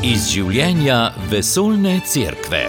Iz 0.00 0.30
življenja 0.32 1.10
vesoljne 1.28 1.98
cerkve. 2.08 2.60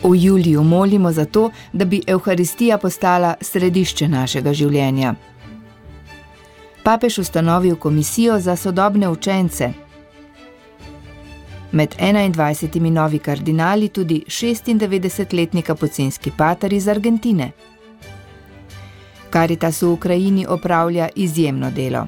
V 0.00 0.14
juliju 0.16 0.64
molimo 0.64 1.12
za 1.12 1.26
to, 1.26 1.50
da 1.72 1.84
bi 1.84 2.00
Evharistija 2.06 2.78
postala 2.78 3.34
središče 3.40 4.08
našega 4.08 4.56
življenja. 4.56 5.12
Papež 6.82 7.18
ustanovil 7.18 7.76
komisijo 7.76 8.40
za 8.40 8.56
sodobne 8.56 9.12
učence. 9.12 9.72
Med 11.72 11.96
21 12.00 12.90
novi 12.90 13.18
kardinali 13.18 13.88
tudi 13.88 14.24
96-letni 14.26 15.62
kapucinski 15.62 16.32
pater 16.38 16.72
iz 16.72 16.88
Argentine. 16.88 17.52
Karitas 19.30 19.82
v 19.82 19.92
Ukrajini 19.92 20.46
opravlja 20.46 21.08
izjemno 21.16 21.70
delo. 21.70 22.06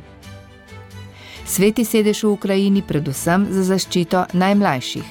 Sveti 1.47 1.85
sedež 1.85 2.23
v 2.25 2.33
Ukrajini 2.33 2.83
predvsem 2.83 3.47
za 3.51 3.63
zaščito 3.75 4.25
najmlajših. 4.33 5.09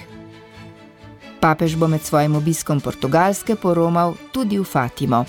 Papež 1.40 1.76
bo 1.76 1.88
med 1.88 2.04
svojim 2.04 2.35
obiskom 2.35 2.82
Portugalske 2.82 3.55
poromal 3.55 4.16
tudi 4.32 4.59
v 4.59 4.63
Fatimo. 4.63 5.26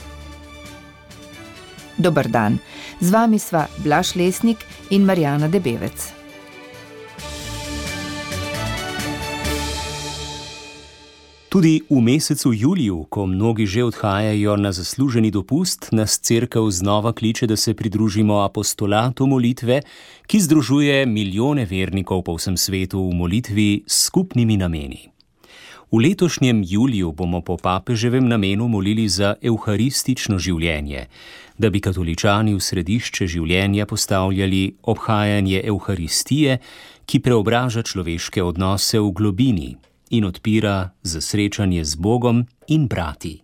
Dobr 1.98 2.28
dan, 2.28 2.58
z 3.00 3.10
vami 3.10 3.38
sva 3.38 3.66
Blaž 3.84 4.14
Lesnik 4.14 4.62
in 4.90 5.04
Marjana 5.04 5.48
Debevec. 5.48 6.19
Tudi 11.50 11.82
v 11.90 11.98
mesecu 11.98 12.52
juliju, 12.54 13.10
ko 13.10 13.26
mnogi 13.26 13.66
že 13.66 13.82
odhajajo 13.82 14.54
na 14.56 14.70
zasluženi 14.70 15.34
dopust, 15.34 15.90
nas 15.90 16.14
crkva 16.22 16.70
znova 16.70 17.12
kliče, 17.12 17.46
da 17.46 17.56
se 17.56 17.74
pridružimo 17.74 18.38
apostolatu 18.46 19.26
molitve, 19.26 19.82
ki 20.30 20.40
združuje 20.40 21.06
milijone 21.06 21.66
vernikov 21.66 22.22
po 22.22 22.38
vsem 22.38 22.54
svetu 22.56 23.02
v 23.02 23.18
molitvi 23.18 23.82
s 23.86 24.06
skupnimi 24.06 24.56
nameni. 24.56 25.10
V 25.90 25.98
letošnjem 25.98 26.62
juliju 26.62 27.10
bomo 27.12 27.42
po 27.42 27.58
papeževem 27.58 28.30
namenu 28.30 28.68
molili 28.68 29.08
za 29.08 29.34
evharistično 29.42 30.38
življenje, 30.38 31.10
da 31.58 31.66
bi 31.66 31.82
katoličani 31.82 32.54
v 32.54 32.62
središče 32.62 33.26
življenja 33.26 33.90
postavljali 33.90 34.76
obhajanje 34.86 35.66
evharistije, 35.66 36.60
ki 37.10 37.18
preobraža 37.18 37.82
človeške 37.82 38.38
odnose 38.38 39.02
v 39.02 39.10
globini 39.10 39.89
in 40.10 40.24
odpira 40.24 40.90
za 41.02 41.20
srečanje 41.20 41.84
z 41.84 41.94
Bogom 41.94 42.46
in 42.68 42.86
brati. 42.86 43.42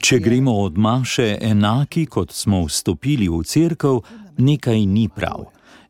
Če 0.00 0.18
gremo 0.18 0.52
od 0.52 0.78
maše 0.78 1.38
enaki, 1.40 2.06
kot 2.06 2.32
smo 2.32 2.64
vstopili 2.64 3.28
v 3.28 3.42
cerkev, 3.44 4.00
nekaj 4.38 4.86
ni 4.86 5.08
prav. 5.08 5.44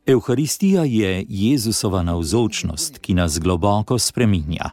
Evharistija 0.05 0.83
je 0.83 1.25
Jezusova 1.29 2.03
navzočnost, 2.03 2.97
ki 2.97 3.13
nas 3.13 3.39
globoko 3.39 3.99
spreminja. 3.99 4.69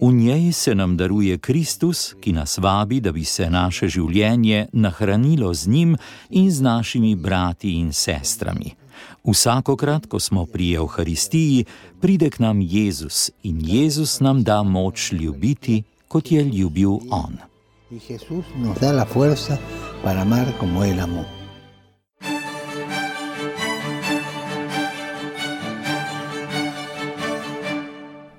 V 0.00 0.12
njej 0.12 0.52
se 0.52 0.74
nam 0.74 0.96
daruje 0.96 1.38
Kristus, 1.38 2.14
ki 2.20 2.32
nas 2.32 2.58
vabi, 2.58 3.00
da 3.00 3.12
bi 3.12 3.24
se 3.24 3.50
naše 3.50 3.88
življenje 3.88 4.66
nahranilo 4.72 5.54
z 5.54 5.68
njim 5.68 5.96
in 6.30 6.50
z 6.50 6.60
našimi 6.60 7.14
brati 7.16 7.72
in 7.80 7.92
sestrami. 7.92 8.83
Vsakokrat, 9.24 10.06
ko 10.06 10.18
smo 10.20 10.46
pri 10.46 10.74
Evharistiji, 10.76 11.64
pride 12.00 12.30
k 12.30 12.38
nam 12.38 12.60
Jezus 12.60 13.30
in 13.42 13.60
Jezus 13.64 14.20
nam 14.20 14.42
da 14.42 14.62
moč 14.62 15.12
ljubiti, 15.12 15.82
kot 16.08 16.32
je 16.32 16.42
ljubil 16.44 16.90
On. 17.10 17.36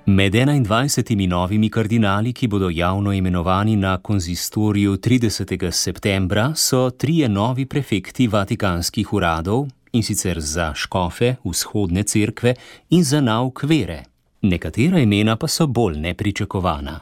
Med 0.06 0.34
21 0.34 1.28
novimi 1.28 1.70
kardinali, 1.70 2.32
ki 2.32 2.46
bodo 2.48 2.70
javno 2.70 3.12
imenovani 3.12 3.76
na 3.76 3.98
konzistoriju 3.98 4.96
30. 4.96 5.70
septembra, 5.70 6.52
so 6.54 6.90
trije 6.90 7.28
novi 7.28 7.66
prefekti 7.66 8.28
vatikanskih 8.28 9.12
uradov, 9.12 9.66
in 9.96 10.02
sicer 10.02 10.40
za 10.40 10.74
škofe 10.74 11.34
vzhodne 11.44 12.02
cerkve 12.02 12.54
in 12.90 13.04
za 13.04 13.20
nauk 13.20 13.62
vere. 13.64 14.04
Nekatera 14.42 15.00
imena 15.00 15.36
pa 15.36 15.48
so 15.48 15.66
bolj 15.66 15.98
nepričakovana. 15.98 17.00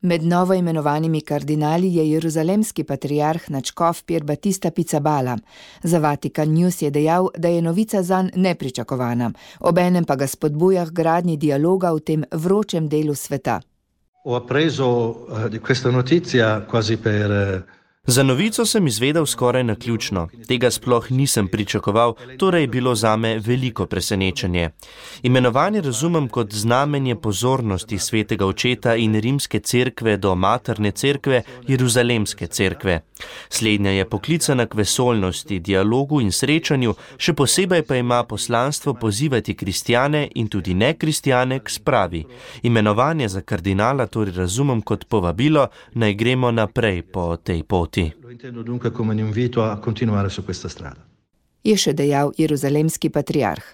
Med 0.00 0.22
novo 0.22 0.54
imenovanimi 0.54 1.20
kardinali 1.20 1.94
je 1.94 2.10
jeruzalemski 2.10 2.84
patriarh 2.84 3.50
načkov 3.50 4.02
Pier 4.06 4.24
Batista 4.24 4.70
Pizzabala. 4.70 5.38
Za 5.82 5.98
Vatikan 5.98 6.48
News 6.48 6.82
je 6.82 6.90
dejal, 6.90 7.28
da 7.36 7.48
je 7.48 7.62
novica 7.62 8.02
zanj 8.02 8.28
nepričakovana, 8.34 9.32
obenem 9.60 10.04
pa 10.04 10.16
ga 10.16 10.26
spodbuja 10.26 10.86
k 10.86 10.92
gradnji 10.92 11.36
dialoga 11.36 11.90
v 11.92 12.00
tem 12.00 12.24
vročem 12.32 12.88
delu 12.88 13.14
sveta. 13.14 13.60
Ho 14.24 14.36
appreso 14.36 14.86
uh, 14.86 15.48
di 15.48 15.58
questa 15.58 15.90
notizia 15.90 16.60
quasi 16.70 16.96
per 16.96 17.30
uh, 17.30 17.77
Za 18.10 18.22
novico 18.22 18.64
sem 18.66 18.86
izvedel 18.86 19.26
skoraj 19.26 19.64
na 19.64 19.74
ključno. 19.74 20.28
Tega 20.46 20.70
sploh 20.70 21.10
nisem 21.10 21.48
pričakoval, 21.48 22.14
torej 22.38 22.62
je 22.62 22.66
bilo 22.66 22.94
zame 22.94 23.38
veliko 23.38 23.86
presenečenje. 23.86 24.70
Imenovanje 25.22 25.80
razumem 25.80 26.28
kot 26.28 26.54
znamenje 26.54 27.16
pozornosti 27.16 27.98
svetega 27.98 28.46
očeta 28.46 28.94
in 28.94 29.14
rimske 29.20 29.60
cerkve 29.60 30.16
do 30.16 30.34
materne 30.34 30.90
cerkve, 30.90 31.42
Jeruzalemske 31.66 32.46
cerkve. 32.46 33.00
Slednja 33.48 33.90
je 33.90 34.08
poklicana 34.08 34.66
k 34.66 34.74
vesoljnosti, 34.74 35.60
dialogu 35.60 36.20
in 36.20 36.32
srečanju, 36.32 36.94
še 37.18 37.32
posebej 37.32 37.82
pa 37.82 37.96
ima 37.96 38.22
poslanstvo 38.24 38.94
pozivati 38.94 39.54
kristjane 39.54 40.28
in 40.34 40.48
tudi 40.48 40.74
nekristjane 40.74 41.58
k 41.58 41.70
spravi. 41.70 42.24
Imenovanje 42.62 43.28
za 43.28 43.40
kardinala 43.40 44.06
torej 44.06 44.32
razumem 44.36 44.80
kot 44.82 45.04
povabilo, 45.04 45.68
naj 45.94 46.14
gremo 46.14 46.50
naprej 46.50 47.02
po 47.02 47.36
tej 47.36 47.62
poti 47.62 47.97
poti. 47.98 48.12
Je 51.64 51.76
še 51.76 51.92
dejal 51.92 52.32
jeruzalemski 52.38 53.10
patriarh. 53.10 53.66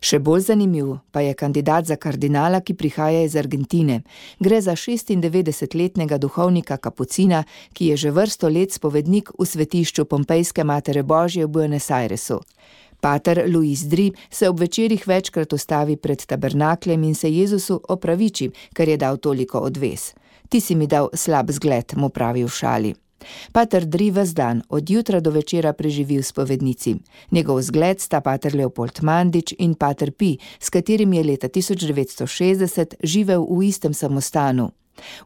Še 0.00 0.16
bolj 0.18 0.46
zanimiv 0.48 0.94
pa 1.12 1.20
je 1.20 1.34
kandidat 1.36 1.84
za 1.84 1.96
kardinala, 2.00 2.62
ki 2.64 2.74
prihaja 2.74 3.20
iz 3.24 3.36
Argentine. 3.36 4.00
Gre 4.40 4.60
za 4.64 4.72
96-letnega 4.72 6.16
duhovnika 6.18 6.78
Kapucina, 6.80 7.44
ki 7.76 7.92
je 7.92 7.96
že 7.96 8.10
vrsto 8.10 8.48
let 8.48 8.72
spovednik 8.72 9.30
v 9.36 9.44
svetišču 9.44 10.08
Pompejske 10.08 10.64
Matere 10.64 11.02
Božje 11.02 11.44
v 11.44 11.52
Buenos 11.52 11.90
Airesu. 11.92 12.40
Pater 13.00 13.44
Luis 13.48 13.84
Dri 13.88 14.12
se 14.30 14.48
ob 14.48 14.60
večerjih 14.60 15.06
večkrat 15.08 15.52
ustavi 15.52 15.96
pred 15.96 16.24
tabernakljem 16.24 17.04
in 17.04 17.14
se 17.14 17.28
Jezusu 17.28 17.80
opraviči, 17.88 18.50
ker 18.74 18.88
je 18.88 18.96
dal 18.96 19.16
toliko 19.16 19.60
odves. 19.60 20.14
Ti 20.48 20.60
si 20.60 20.74
mi 20.74 20.86
dal 20.86 21.08
slab 21.14 21.52
zgled, 21.52 21.96
mu 21.96 22.08
pravi 22.08 22.44
v 22.44 22.48
šali. 22.48 22.94
Pater 23.52 23.86
Dri 23.86 24.10
ves 24.10 24.34
dan, 24.34 24.62
od 24.68 24.90
jutra 24.90 25.20
do 25.20 25.30
večera 25.30 25.72
preživi 25.72 26.18
v 26.18 26.22
spovednici. 26.22 26.96
Njegov 27.30 27.62
zgled 27.62 28.00
sta 28.00 28.20
pater 28.20 28.54
Leopold 28.54 29.02
Mandič 29.02 29.54
in 29.58 29.74
pater 29.74 30.12
Pi, 30.12 30.38
s 30.60 30.70
katerim 30.70 31.12
je 31.12 31.24
leta 31.24 31.48
1960 31.48 32.94
živel 33.02 33.46
v 33.50 33.68
istem 33.68 33.94
samostanu. 33.94 34.70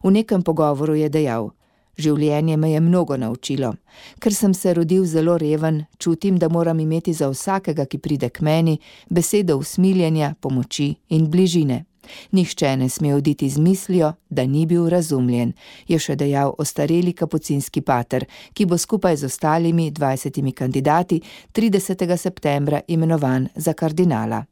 V 0.03 0.11
nekem 0.11 0.43
pogovoru 0.43 0.95
je 0.95 1.09
dejal: 1.09 1.51
Življenje 1.97 2.57
me 2.57 2.71
je 2.71 2.79
mnogo 2.79 3.17
naučilo. 3.17 3.73
Ker 4.19 4.33
sem 4.33 4.53
se 4.53 4.73
rodil 4.73 5.05
zelo 5.05 5.37
reven, 5.37 5.85
čutim, 5.97 6.37
da 6.37 6.49
moram 6.49 6.79
imeti 6.79 7.13
za 7.13 7.29
vsakega, 7.31 7.85
ki 7.85 7.97
pride 7.97 8.29
k 8.29 8.43
meni, 8.43 8.79
besedo 9.09 9.57
usmiljenja, 9.57 10.35
pomoči 10.41 10.95
in 11.09 11.29
bližine. 11.31 11.85
Nihče 12.31 12.75
ne 12.77 12.89
sme 12.89 13.13
oditi 13.15 13.49
z 13.49 13.59
mislijo, 13.59 14.13
da 14.29 14.45
ni 14.45 14.65
bil 14.65 14.89
razumljen, 14.89 15.53
je 15.87 15.99
še 15.99 16.15
dejal 16.15 16.55
ostareli 16.57 17.13
kapucinski 17.13 17.81
pater, 17.81 18.25
ki 18.53 18.65
bo 18.65 18.77
skupaj 18.77 19.17
z 19.17 19.25
ostalimi 19.25 19.91
dvajsetimi 19.91 20.51
kandidati 20.51 21.21
30. 21.53 22.17
septembra 22.17 22.81
imenovan 22.87 23.47
za 23.55 23.73
kardinala. 23.73 24.45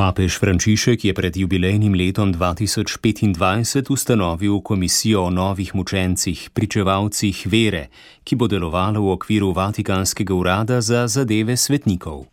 Papež 0.00 0.40
Frančišek 0.40 1.04
je 1.04 1.12
pred 1.12 1.36
jubilejnim 1.36 1.92
letom 1.92 2.32
2025 2.32 3.92
ustanovil 3.92 4.64
komisijo 4.64 5.28
o 5.28 5.30
novih 5.30 5.74
mučencih, 5.76 6.48
pričevalcih 6.56 7.44
vere, 7.44 7.92
ki 8.24 8.32
bo 8.32 8.48
delovala 8.48 8.96
v 8.96 9.12
okviru 9.12 9.52
Vatikanskega 9.52 10.32
urada 10.32 10.80
za 10.80 11.04
zadeve 11.04 11.52
svetnikov. 11.52 12.32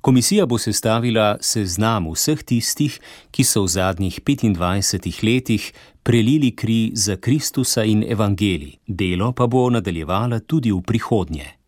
Komisija 0.00 0.48
bo 0.48 0.56
sestavila 0.56 1.36
seznam 1.44 2.08
vseh 2.16 2.40
tistih, 2.40 2.96
ki 3.28 3.44
so 3.44 3.68
v 3.68 3.76
zadnjih 3.76 4.16
25 4.24 5.20
letih 5.20 5.68
prelili 6.00 6.56
kri 6.56 6.96
za 6.96 7.20
Kristusa 7.20 7.84
in 7.84 8.08
Evangeli, 8.08 8.80
delo 8.88 9.36
pa 9.36 9.44
bo 9.44 9.68
nadaljevala 9.68 10.40
tudi 10.40 10.72
v 10.72 10.80
prihodnje. 10.80 11.61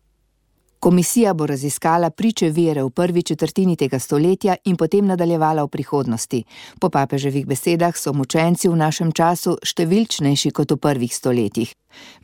Komisija 0.79 1.33
bo 1.33 1.45
raziskala 1.45 2.09
priče 2.09 2.49
vere 2.49 2.83
v 2.83 2.89
prvi 2.89 3.23
četrtini 3.23 3.75
tega 3.75 3.99
stoletja 3.99 4.55
in 4.65 4.75
potem 4.77 5.05
nadaljevala 5.05 5.63
v 5.63 5.67
prihodnosti. 5.67 6.43
Po 6.79 6.89
papeževih 6.89 7.45
besedah 7.45 7.97
so 7.97 8.13
mučenci 8.13 8.69
v 8.69 8.75
našem 8.75 9.11
času 9.11 9.57
številčnejši 9.65 10.51
kot 10.51 10.71
v 10.71 10.77
prvih 10.77 11.15
stoletjih. 11.15 11.73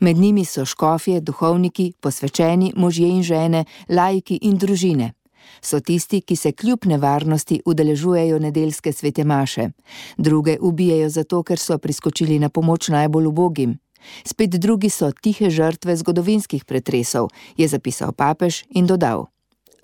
Med 0.00 0.16
njimi 0.16 0.44
so 0.44 0.64
škofje, 0.64 1.20
duhovniki, 1.20 1.92
posvečeni, 2.00 2.72
možje 2.76 3.08
in 3.08 3.22
žene, 3.22 3.64
laiki 3.88 4.38
in 4.42 4.58
družine. 4.58 5.12
So 5.60 5.80
tisti, 5.80 6.20
ki 6.20 6.36
se 6.36 6.52
kljub 6.52 6.86
nevarnosti 6.86 7.60
udeležujejo 7.66 8.38
nedeljske 8.38 8.92
svete 8.92 9.24
maše, 9.24 9.70
druge 10.18 10.58
ubijajo 10.60 11.08
zato, 11.08 11.42
ker 11.42 11.58
so 11.58 11.78
priskočili 11.78 12.38
na 12.38 12.48
pomoč 12.48 12.88
najbolj 12.88 13.26
ubogim. 13.26 13.78
Spet 14.24 14.50
drugi 14.50 14.90
so 14.90 15.10
tihe 15.12 15.50
žrtve 15.50 15.96
zgodovinskih 15.96 16.64
pretresov, 16.64 17.30
je 17.56 17.68
zapisal 17.68 18.12
papež 18.12 18.64
in 18.70 18.86
dodal: 18.86 19.26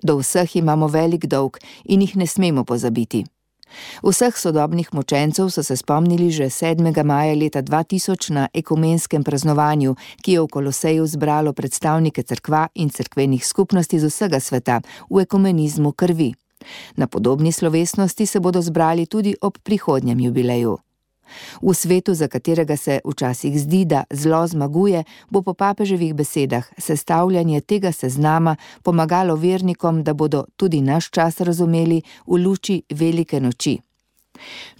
Do 0.03 0.19
vseh 0.19 0.55
imamo 0.55 0.87
velik 0.87 1.25
dolg 1.25 1.59
in 1.85 2.01
jih 2.01 2.15
ne 2.15 2.27
smemo 2.27 2.63
pozabiti. 2.63 3.25
Vseh 4.03 4.37
sodobnih 4.37 4.93
močencev 4.93 5.49
so 5.49 5.63
se 5.63 5.77
spomnili 5.77 6.31
že 6.31 6.49
7. 6.49 7.03
maja 7.03 7.35
leta 7.35 7.61
2000 7.61 8.31
na 8.31 8.47
ekumenskem 8.53 9.23
praznovanju, 9.23 9.95
ki 10.21 10.31
je 10.31 10.41
v 10.41 10.47
Koloseju 10.47 11.07
zbralo 11.07 11.53
predstavnike 11.53 12.23
crkva 12.23 12.67
in 12.75 12.89
crkvenih 12.89 13.45
skupnosti 13.45 13.99
z 13.99 14.05
vsega 14.09 14.39
sveta 14.39 14.81
v 15.09 15.21
ekumenizmu 15.21 15.91
krvi. 15.91 16.33
Na 16.97 17.07
podobni 17.07 17.51
slovesnosti 17.51 18.25
se 18.25 18.39
bodo 18.39 18.61
zbrali 18.61 19.05
tudi 19.05 19.35
ob 19.41 19.57
prihodnjem 19.63 20.19
jubileju. 20.19 20.77
V 21.61 21.73
svetu, 21.73 22.13
za 22.13 22.27
katerega 22.27 22.77
se 22.77 22.99
včasih 23.05 23.59
zdi, 23.59 23.85
da 23.85 24.03
zlo 24.09 24.47
zmaguje, 24.47 25.03
bo 25.29 25.41
po 25.41 25.53
papeževih 25.53 26.13
besedah 26.13 26.65
sestavljanje 26.77 27.61
tega 27.61 27.91
seznama 27.91 28.55
pomagalo 28.83 29.35
vernikom, 29.35 30.03
da 30.03 30.13
bodo 30.13 30.45
tudi 30.55 30.81
naš 30.81 31.09
čas 31.09 31.41
razumeli 31.41 32.01
v 32.27 32.43
luči 32.45 32.81
velike 32.89 33.39
noči. 33.39 33.79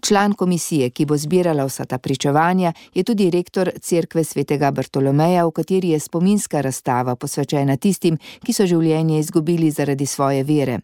Član 0.01 0.34
komisije, 0.34 0.90
ki 0.90 1.06
bo 1.06 1.18
zbirala 1.18 1.66
vsa 1.66 1.86
ta 1.86 1.98
pričevanja, 1.98 2.74
je 2.94 3.04
tudi 3.04 3.30
rektor 3.30 3.72
Cerkve 3.81 4.24
svetega 4.24 4.72
Bartolomeja, 4.72 5.45
v 5.45 5.52
kateri 5.52 5.90
je 5.90 6.00
spominska 6.00 6.62
razstava 6.62 7.16
posvečena 7.16 7.78
tistim, 7.78 8.18
ki 8.45 8.54
so 8.54 8.66
življenje 8.66 9.19
izgubili 9.19 9.72
zaradi 9.72 10.06
svoje 10.06 10.44
vere. 10.44 10.80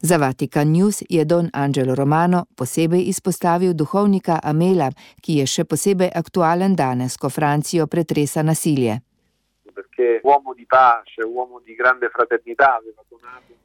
Za 0.00 0.16
Vatikan 0.16 0.68
News 0.68 1.02
je 1.08 1.24
Don 1.24 1.48
Angelo 1.52 1.94
Romano 1.94 2.44
posebej 2.56 3.08
izpostavil 3.08 3.72
duhovnika 3.72 4.40
Amela, 4.42 4.90
ki 5.22 5.40
je 5.40 5.46
še 5.46 5.64
posebej 5.64 6.10
aktualen 6.14 6.76
danes, 6.76 7.16
ko 7.16 7.30
Francijo 7.30 7.86
pretresa 7.86 8.42
nasilje. 8.42 9.00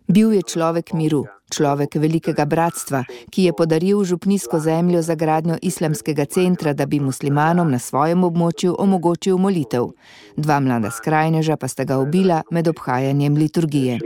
Bil 0.07 0.33
je 0.33 0.41
človek 0.43 0.93
miru, 0.93 1.25
človek 1.51 1.95
velikega 1.95 2.45
bratstva, 2.45 3.03
ki 3.31 3.43
je 3.43 3.53
podaril 3.53 4.03
župnijsko 4.03 4.59
zemljo 4.59 5.01
za 5.01 5.15
gradnjo 5.15 5.55
islamskega 5.61 6.25
centra, 6.25 6.73
da 6.73 6.85
bi 6.85 6.99
muslimanom 6.99 7.71
na 7.71 7.79
svojem 7.79 8.23
območju 8.23 8.75
omogočil 8.79 9.37
molitev. 9.37 9.91
Dva 10.35 10.59
mlada 10.59 10.91
skrajneža 10.91 11.57
pa 11.57 11.67
sta 11.67 11.83
ga 11.83 11.99
ubila 11.99 12.43
med 12.51 12.67
obhajanjem 12.67 13.35
liturgije. 13.35 13.99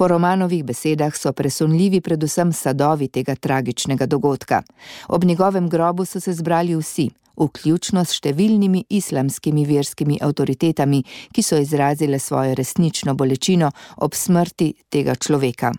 Po 0.00 0.08
Romanovih 0.08 0.62
besedah 0.64 1.12
so 1.12 1.32
presunljivi 1.32 1.98
predvsem 2.00 2.52
sadovi 2.52 3.08
tega 3.08 3.34
tragičnega 3.34 4.06
dogodka. 4.06 4.62
Ob 5.08 5.24
njegovem 5.24 5.68
grobu 5.68 6.04
so 6.04 6.20
se 6.20 6.32
zbrali 6.32 6.76
vsi, 6.76 7.10
vključno 7.36 8.04
s 8.04 8.16
številnimi 8.16 8.86
islamskimi 8.88 9.66
verskimi 9.68 10.16
avtoritetami, 10.24 11.02
ki 11.36 11.44
so 11.44 11.60
izrazile 11.60 12.18
svojo 12.18 12.54
resnično 12.56 13.14
bolečino 13.14 13.68
ob 13.96 14.16
smrti 14.16 14.70
tega 14.88 15.18
človeka. 15.20 15.74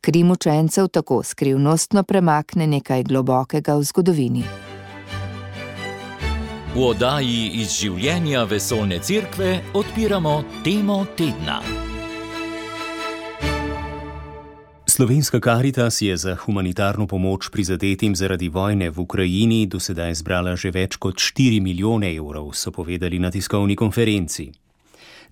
Krim 0.00 0.30
učencev 0.30 0.88
tako 0.94 1.24
skrivnostno 1.26 2.06
premakne 2.06 2.70
nekaj 2.70 3.02
globokega 3.10 3.74
v 3.74 3.90
zgodovini. 3.90 4.46
V 6.78 6.86
oddaji 6.92 7.58
iz 7.58 7.74
življenja 7.74 8.46
vesolne 8.46 9.02
cerkve 9.02 9.56
odpiramo 9.74 10.38
temo 10.62 11.02
tedna. 11.18 11.87
Slovenska 14.98 15.40
Karitas 15.40 16.02
je 16.02 16.16
za 16.16 16.34
humanitarno 16.34 17.06
pomoč 17.06 17.48
prizadetim 17.48 18.16
zaradi 18.16 18.48
vojne 18.48 18.90
v 18.90 18.98
Ukrajini 18.98 19.66
do 19.70 19.78
sedaj 19.78 20.14
zbrala 20.14 20.56
že 20.58 20.74
več 20.74 20.98
kot 20.98 21.14
4 21.14 21.62
milijone 21.62 22.10
evrov, 22.18 22.50
so 22.50 22.74
povedali 22.74 23.22
na 23.22 23.30
tiskovni 23.30 23.78
konferenci. 23.78 24.50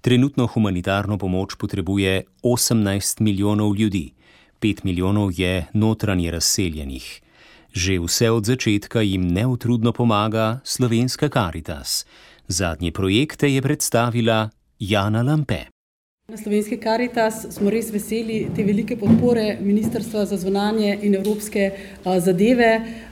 Trenutno 0.01 0.47
humanitarno 0.47 1.19
pomoč 1.19 1.59
potrebuje 1.59 2.31
18 2.47 3.21
milijonov 3.21 3.75
ljudi, 3.75 4.15
5 4.63 4.87
milijonov 4.87 5.35
je 5.35 5.67
notranje 5.75 6.31
razseljenih. 6.31 7.07
Že 7.75 7.99
vse 8.07 8.31
od 8.31 8.47
začetka 8.47 9.03
jim 9.03 9.27
neutrudno 9.27 9.91
pomaga 9.91 10.61
Slovenska 10.63 11.27
Karitas. 11.29 12.07
Zadnje 12.47 12.95
projekte 12.95 13.51
je 13.51 13.63
predstavila 13.63 14.47
Jana 14.79 15.27
Lampe. 15.27 15.76
Na 16.29 16.37
slovenski 16.37 16.77
Karitas 16.83 17.37
smo 17.55 17.71
res 17.71 17.93
veseli 17.95 18.37
te 18.55 18.65
velike 18.67 18.97
podpore 18.99 19.45
Ministrstva 19.63 20.25
za 20.27 20.37
zvonanje 20.37 20.97
in 21.07 21.15
evropske 21.15 21.69
zadeve, 22.25 22.71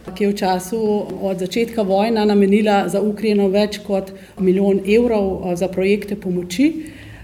ki 0.08 0.25
je 0.25 0.31
v 0.32 0.34
času 0.40 0.81
od 1.28 1.44
začetka 1.44 1.84
vojna 1.87 2.25
namenila 2.26 2.88
za 2.90 2.99
Ukrajino 3.12 3.46
več 3.55 3.78
kot 3.87 4.11
milijon 4.40 4.82
evrov 4.96 5.55
za 5.55 5.69
projekte 5.70 6.19
pomoči. 6.19 6.66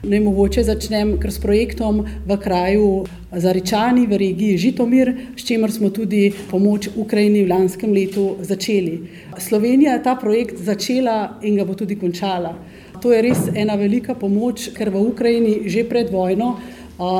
Naj 0.06 0.22
mogoče 0.28 0.62
začnem 0.70 1.16
kar 1.18 1.34
s 1.34 1.42
projektom 1.42 2.04
v 2.06 2.38
kraju 2.38 2.86
Zaričani 3.34 4.06
v 4.06 4.22
regiji 4.22 4.62
Žitomir, 4.62 5.10
s 5.34 5.42
čimer 5.42 5.74
smo 5.74 5.90
tudi 5.90 6.28
pomoč 6.52 6.86
Ukrajini 6.94 7.42
v 7.42 7.50
lanskem 7.50 7.90
letu 7.92 8.36
začeli. 8.40 8.94
Slovenija 9.42 9.98
je 9.98 10.06
ta 10.06 10.14
projekt 10.14 10.62
začela 10.62 11.40
in 11.42 11.58
ga 11.58 11.66
bo 11.66 11.74
tudi 11.74 11.98
končala. 11.98 12.54
To 13.00 13.12
je 13.12 13.22
res 13.22 13.48
ena 13.54 13.74
velika 13.80 14.14
pomoč, 14.14 14.68
ker 14.76 14.90
v 14.90 15.00
Ukrajini 15.08 15.68
že 15.68 15.88
pred 15.88 16.12
vojno 16.12 16.56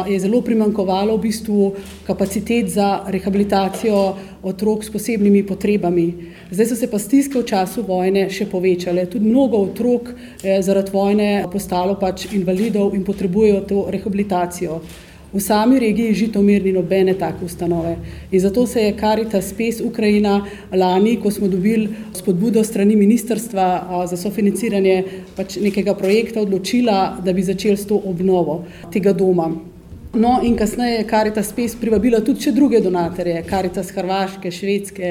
je 0.07 0.21
zelo 0.21 0.43
primankovalo 0.45 1.17
v 1.17 1.21
bistvu 1.21 1.73
kapacitet 2.05 2.69
za 2.69 3.01
rehabilitacijo 3.09 4.17
otrok 4.43 4.85
s 4.85 4.93
posebnimi 4.93 5.43
potrebami. 5.43 6.15
Zdaj 6.51 6.67
so 6.67 6.77
se 6.77 6.87
pa 6.87 6.99
stiske 7.01 7.41
v 7.41 7.49
času 7.49 7.83
vojne 7.89 8.29
še 8.29 8.45
povečale. 8.45 9.09
Tudi 9.09 9.25
mnogo 9.25 9.65
otrok 9.73 10.13
je 10.45 10.61
zaradi 10.63 10.93
vojne 10.93 11.31
postalo 11.53 11.97
pač 11.97 12.29
invalidov 12.33 12.93
in 12.93 13.05
potrebujejo 13.05 13.61
to 13.65 13.87
rehabilitacijo. 13.89 14.81
V 15.33 15.41
sami 15.41 15.79
regiji 15.79 16.15
Žitomir 16.15 16.65
ni 16.65 16.73
nobene 16.73 17.15
take 17.15 17.45
ustanove. 17.45 17.97
In 18.33 18.41
zato 18.41 18.67
se 18.67 18.83
je 18.83 18.97
Caritas 19.01 19.49
Space 19.49 19.85
Ukrajina 19.85 20.47
lani, 20.73 21.17
ko 21.23 21.31
smo 21.31 21.49
dobili 21.49 21.89
spodbudo 22.15 22.65
strani 22.65 22.97
ministrstva 22.97 23.67
za 24.11 24.17
sofinanciranje 24.17 25.05
pač 25.37 25.57
nekega 25.63 25.95
projekta, 25.95 26.41
odločila, 26.41 27.21
da 27.25 27.33
bi 27.33 27.43
začeli 27.43 27.77
s 27.77 27.87
to 27.87 28.01
obnovo 28.05 28.65
tega 28.93 29.13
doma. 29.13 29.53
No, 30.13 30.41
in 30.43 30.57
kasneje 30.57 30.97
je 30.99 31.09
Caritas 31.11 31.49
Space 31.49 31.77
privabila 31.79 32.19
tudi 32.19 32.43
še 32.43 32.51
druge 32.51 32.81
donatorje, 32.83 33.45
Caritas 33.47 33.93
Hrvaške, 33.95 34.51
Švedske, 34.51 35.11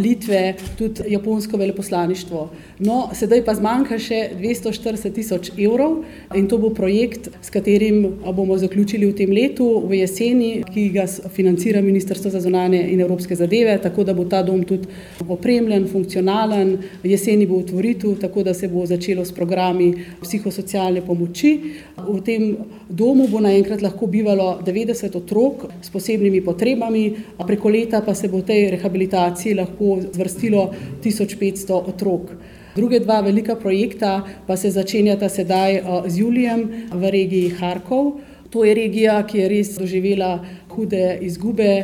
Litve, 0.00 0.54
tudi 0.78 1.04
Japonsko 1.12 1.58
veleposlaništvo. 1.60 2.44
No, 2.80 2.96
sedaj 3.12 3.42
pa 3.44 3.52
zmanjka 3.58 3.98
še 4.00 4.20
240 4.38 5.12
tisoč 5.12 5.50
evrov 5.52 5.98
in 6.32 6.48
to 6.48 6.56
bo 6.62 6.70
projekt, 6.72 7.28
s 7.44 7.52
katerim 7.52 8.22
bomo 8.24 8.56
zaključili 8.56 9.10
v 9.10 9.18
tem 9.18 9.34
letu, 9.36 9.66
v 9.84 10.00
jeseni, 10.00 10.48
ki 10.64 10.86
ga 10.96 11.04
financira 11.28 11.84
Ministrstvo 11.84 12.32
za 12.32 12.40
zonanje 12.40 12.80
in 12.88 13.04
evropske 13.04 13.36
zadeve, 13.36 13.76
tako 13.84 14.08
da 14.08 14.16
bo 14.16 14.24
ta 14.24 14.40
dom 14.46 14.64
tudi 14.64 14.88
opremljen, 15.28 15.90
funkcionalen, 15.92 16.72
jeseni 17.04 17.44
bo 17.44 17.60
otvoritev, 17.60 18.16
tako 18.24 18.48
da 18.48 18.56
se 18.56 18.72
bo 18.72 18.86
začelo 18.88 19.28
s 19.28 19.36
programi 19.36 19.92
psihosocialne 20.24 21.04
pomoči. 21.04 21.52
V 22.00 22.18
tem 22.24 22.48
domu 22.88 23.28
bo 23.28 23.44
naenkrat 23.44 23.84
lahko 23.84 24.08
bivalo 24.08 24.37
bivalo 24.38 24.62
90 24.62 25.16
otrok 25.16 25.66
s 25.82 25.90
posebnimi 25.90 26.40
potrebami, 26.40 27.16
preko 27.46 27.68
leta 27.68 28.02
pa 28.02 28.14
se 28.14 28.28
bo 28.28 28.38
v 28.38 28.46
tej 28.46 28.70
rehabilitaciji 28.70 29.54
lahko 29.54 29.98
zvrstilo 30.14 30.70
1500 31.02 31.74
otrok. 31.74 32.30
Druge 32.76 33.00
dva 33.00 33.20
velika 33.20 33.56
projekta 33.56 34.22
pa 34.46 34.56
se 34.56 34.70
začenjata 34.70 35.28
sedaj 35.28 35.82
z 36.06 36.18
Julijem 36.18 36.86
v 36.92 37.10
regiji 37.10 37.50
Harkov. 37.58 38.20
To 38.50 38.64
je 38.64 38.74
regija, 38.74 39.26
ki 39.26 39.38
je 39.38 39.48
res 39.48 39.74
doživela 39.76 40.38
hude 40.78 41.18
izgube, 41.22 41.82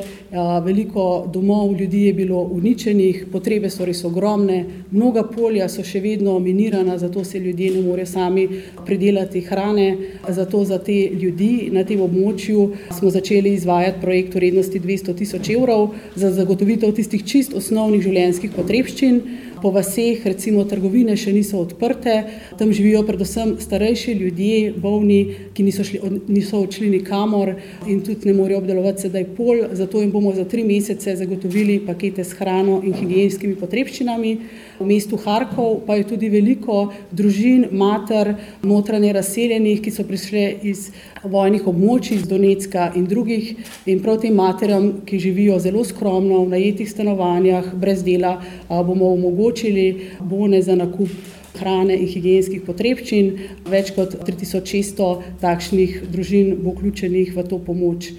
veliko 0.65 1.27
domov 1.33 1.75
ljudi 1.81 2.05
je 2.07 2.13
bilo 2.15 2.43
uničenih, 2.53 3.25
potrebe 3.33 3.71
so 3.71 3.85
res 3.85 4.05
ogromne, 4.07 4.61
mnoga 4.91 5.25
polja 5.27 5.67
so 5.69 5.83
še 5.83 6.01
vedno 6.05 6.37
minirana, 6.39 6.95
zato 6.99 7.25
se 7.25 7.41
ljudje 7.43 7.73
ne 7.75 7.83
morejo 7.83 8.07
sami 8.07 8.47
pridelati 8.87 9.41
hrane. 9.41 9.89
Zato 10.29 10.65
za 10.65 10.79
te 10.79 10.95
ljudi 11.23 11.71
na 11.73 11.83
tem 11.85 12.01
območju 12.01 12.69
smo 12.99 13.11
začeli 13.11 13.55
izvajati 13.55 14.01
projekt 14.01 14.35
vrednosti 14.35 14.81
200 14.81 15.17
tisoč 15.19 15.51
evrov 15.57 15.89
za 16.15 16.31
zagotovitev 16.31 16.95
tistih 16.95 17.25
čist 17.27 17.55
osnovnih 17.55 18.03
življenjskih 18.07 18.55
potrebščin. 18.55 19.21
Po 19.65 19.71
vaseh, 19.73 20.21
recimo, 20.29 20.61
trgovine 20.69 21.15
še 21.17 21.33
niso 21.33 21.57
odprte, 21.65 22.13
tam 22.61 22.69
živijo 22.77 23.01
predvsem 23.09 23.55
starejši 23.65 24.13
ljudje, 24.19 24.75
bolni, 24.77 25.21
ki 25.57 25.65
niso, 25.65 25.87
šli, 25.89 26.01
niso 26.29 26.61
odšli 26.67 26.91
nikamor 26.93 27.55
in 27.89 28.03
tudi 28.05 28.29
ne 28.29 28.35
morejo 28.37 28.59
obdelovati 28.61 29.07
sedaj 29.07 29.25
pol. 29.39 29.63
Zato 29.73 30.03
jim 30.03 30.13
bomo 30.13 30.35
za 30.37 30.45
tri 30.45 30.67
mesece 30.69 31.17
zagotovili 31.17 31.79
pakete 31.87 32.29
s 32.29 32.37
hrano 32.37 32.83
in 32.85 32.93
higijenskimi 32.93 33.57
potrebščinami. 33.57 34.35
V 34.79 34.87
mestu 34.87 35.17
Harkov 35.17 35.85
pa 35.87 35.95
je 35.95 36.07
tudi 36.09 36.29
veliko 36.29 36.89
družin, 37.15 37.69
mater, 37.71 38.35
notranje 38.63 39.13
razseljenih, 39.15 39.79
ki 39.85 39.93
so 39.95 40.03
prišle 40.09 40.43
iz 40.67 40.89
vojnih 41.23 41.69
območij, 41.71 42.19
iz 42.19 42.27
Donetska 42.29 42.91
in 42.99 43.07
drugih. 43.07 43.55
In 43.87 44.03
prav 44.03 44.19
tem 44.25 44.35
materam, 44.35 44.91
ki 45.07 45.23
živijo 45.23 45.61
zelo 45.63 45.85
skromno 45.87 46.43
v 46.43 46.57
najetih 46.57 46.91
stanovanjah, 46.91 47.71
brez 47.79 48.03
dela, 48.03 48.41
bomo 48.69 49.13
omogočili 49.15 50.11
bone 50.21 50.63
za 50.63 50.75
nakup 50.75 51.09
hrane 51.55 51.95
in 51.95 52.11
higijenskih 52.11 52.63
potrebščin. 52.67 53.33
Več 53.71 53.95
kot 53.95 54.19
3600 54.27 55.39
takšnih 55.43 56.01
družin 56.11 56.57
bo 56.65 56.75
vključenih 56.75 57.35
v 57.37 57.47
to 57.51 57.63
pomoč. 57.63 58.11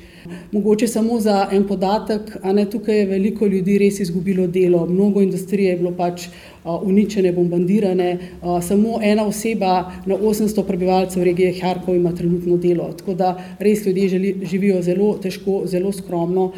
Mogoče 0.51 0.87
samo 0.87 1.19
za 1.19 1.47
en 1.51 1.67
podatek, 1.67 2.37
a 2.43 2.53
ne 2.53 2.65
tukaj 2.69 2.99
je 2.99 3.05
veliko 3.05 3.45
ljudi 3.45 3.77
res 3.77 3.99
izgubilo 3.99 4.47
delo, 4.47 4.85
mnogo 4.85 5.21
industrije 5.21 5.69
je 5.69 5.77
bilo 5.77 5.91
pač 5.91 6.27
uničene, 6.65 7.31
bombardirane, 7.31 8.17
samo 8.61 8.99
ena 9.03 9.27
oseba 9.27 9.91
na 10.05 10.15
800 10.17 10.63
prebivalcev 10.67 11.23
regije 11.23 11.53
Harkov 11.61 11.95
ima 11.95 12.11
trenutno 12.11 12.57
delo. 12.57 12.89
Tako 12.97 13.13
da 13.13 13.35
res 13.59 13.85
ljudje 13.85 14.07
želi, 14.09 14.35
živijo 14.49 14.81
zelo 14.81 15.17
težko, 15.21 15.61
zelo 15.65 15.91
skromno, 15.91 16.51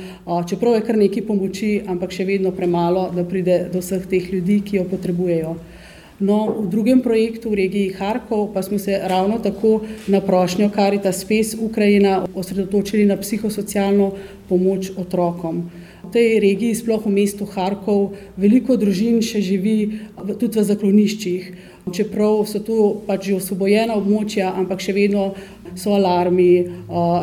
čeprav 0.50 0.75
je 0.75 0.86
kar 0.88 0.97
nekaj 0.97 1.25
pomoči, 1.27 1.81
ampak 1.88 2.12
še 2.12 2.25
vedno 2.25 2.51
premalo, 2.51 3.09
da 3.15 3.25
pride 3.27 3.65
do 3.74 3.83
vseh 3.83 4.07
teh 4.07 4.31
ljudi, 4.33 4.62
ki 4.62 4.77
jo 4.77 4.88
potrebujejo. 4.91 5.57
No, 6.17 6.50
v 6.50 6.65
drugem 6.65 7.05
projektu 7.05 7.53
v 7.53 7.69
regiji 7.69 7.93
Harkov 7.93 8.50
pa 8.50 8.65
smo 8.65 8.81
se 8.81 8.97
ravno 9.03 9.38
tako 9.38 9.86
na 10.07 10.17
prošnjo 10.21 10.69
Karita 10.74 11.13
Space 11.13 11.57
Ukrajina 11.62 12.25
osredotočili 12.36 13.05
na 13.05 13.17
psihosocialno 13.17 14.12
pomoč 14.50 14.89
otrokom. 14.97 15.69
V 16.07 16.09
tej 16.09 16.39
regiji, 16.39 16.74
sploh 16.74 17.05
v 17.05 17.13
mestu 17.13 17.45
Harkov, 17.45 18.17
veliko 18.33 18.74
družin 18.81 19.21
še 19.21 19.45
živi 19.45 20.01
tudi 20.41 20.57
v 20.57 20.65
zakloniščih. 20.65 21.43
Čeprav 21.93 22.50
so 22.50 22.65
to 22.65 22.97
pač 23.05 23.29
že 23.29 23.38
osvobojena 23.38 23.93
območja, 23.93 24.57
ampak 24.57 24.81
še 24.81 24.97
vedno 24.97 25.38
so 25.77 25.93
alarmi, 25.93 26.65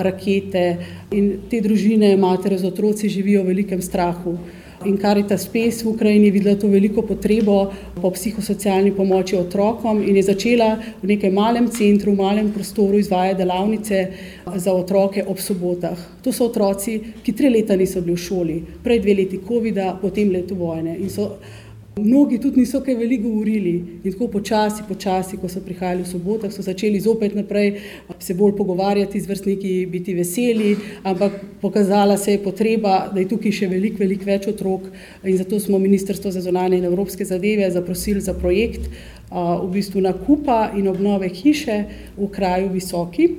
rakete 0.06 0.78
in 1.10 1.50
te 1.50 1.58
družine, 1.58 2.14
matere 2.14 2.62
z 2.62 2.70
otroci 2.70 3.10
živijo 3.10 3.42
v 3.42 3.50
velikem 3.50 3.82
strahu 3.82 4.38
in 4.84 4.98
Karita 4.98 5.38
Space 5.38 5.84
v 5.84 5.88
Ukrajini 5.88 6.30
videla 6.30 6.56
to 6.56 6.68
veliko 6.68 7.02
potrebo 7.02 7.72
po 8.00 8.10
psihosocialni 8.10 8.92
pomoči 8.92 9.36
otrokom 9.36 10.02
in 10.02 10.16
je 10.16 10.22
začela 10.22 10.78
v 11.02 11.06
nekem 11.14 11.34
malem 11.34 11.68
centru, 11.70 12.12
v 12.12 12.22
malem 12.22 12.52
prostoru 12.52 12.98
izvajati 12.98 13.38
delavnice 13.38 13.98
za 14.56 14.72
otroke 14.72 15.24
ob 15.26 15.38
sobotah. 15.38 15.98
To 16.22 16.32
so 16.32 16.48
otroci, 16.48 17.00
ki 17.22 17.32
tri 17.32 17.50
leta 17.50 17.76
niso 17.76 18.00
bili 18.00 18.16
v 18.16 18.24
šoli, 18.24 18.56
prej 18.84 19.00
dve 19.00 19.14
leti 19.14 19.40
COVID-a, 19.40 19.96
potem 20.00 20.30
leto 20.30 20.54
vojne 20.54 20.96
in 20.96 21.10
so 21.10 21.36
Mnogi 21.96 22.40
tudi 22.42 22.58
niso 22.60 22.80
kaj 22.82 22.94
veliko 22.98 23.28
govorili 23.28 23.72
in 24.04 24.12
tako 24.12 24.26
počasi, 24.28 24.82
počasi, 24.88 25.36
ko 25.38 25.46
so 25.48 25.60
prihajali 25.62 26.02
v 26.02 26.08
sobotah, 26.10 26.50
so 26.50 26.62
začeli 26.62 26.98
zopet 27.00 27.36
naprej 27.38 27.76
se 28.18 28.34
bolj 28.34 28.56
pogovarjati 28.58 29.20
z 29.20 29.30
vrstniki, 29.30 29.86
biti 29.92 30.14
veseli, 30.14 30.72
ampak 31.06 31.38
pokazala 31.60 32.16
se 32.18 32.32
je 32.32 32.42
potreba, 32.42 32.96
da 33.14 33.20
je 33.20 33.28
tukaj 33.30 33.54
še 33.60 33.70
veliko, 33.70 34.02
veliko 34.02 34.26
več 34.26 34.50
otrok 34.50 34.90
in 35.22 35.38
zato 35.38 35.60
smo 35.60 35.78
Ministrstvo 35.78 36.34
za 36.34 36.42
zonanje 36.42 36.82
in 36.82 36.90
evropske 36.90 37.24
zadeve 37.24 37.70
zaprosili 37.70 38.20
za 38.20 38.34
projekt 38.34 38.90
v 39.30 39.70
bistvu 39.70 40.02
nakupa 40.02 40.72
in 40.74 40.90
obnove 40.90 41.30
hiše 41.30 41.84
v 42.18 42.30
kraju 42.34 42.74
Visoki 42.74 43.30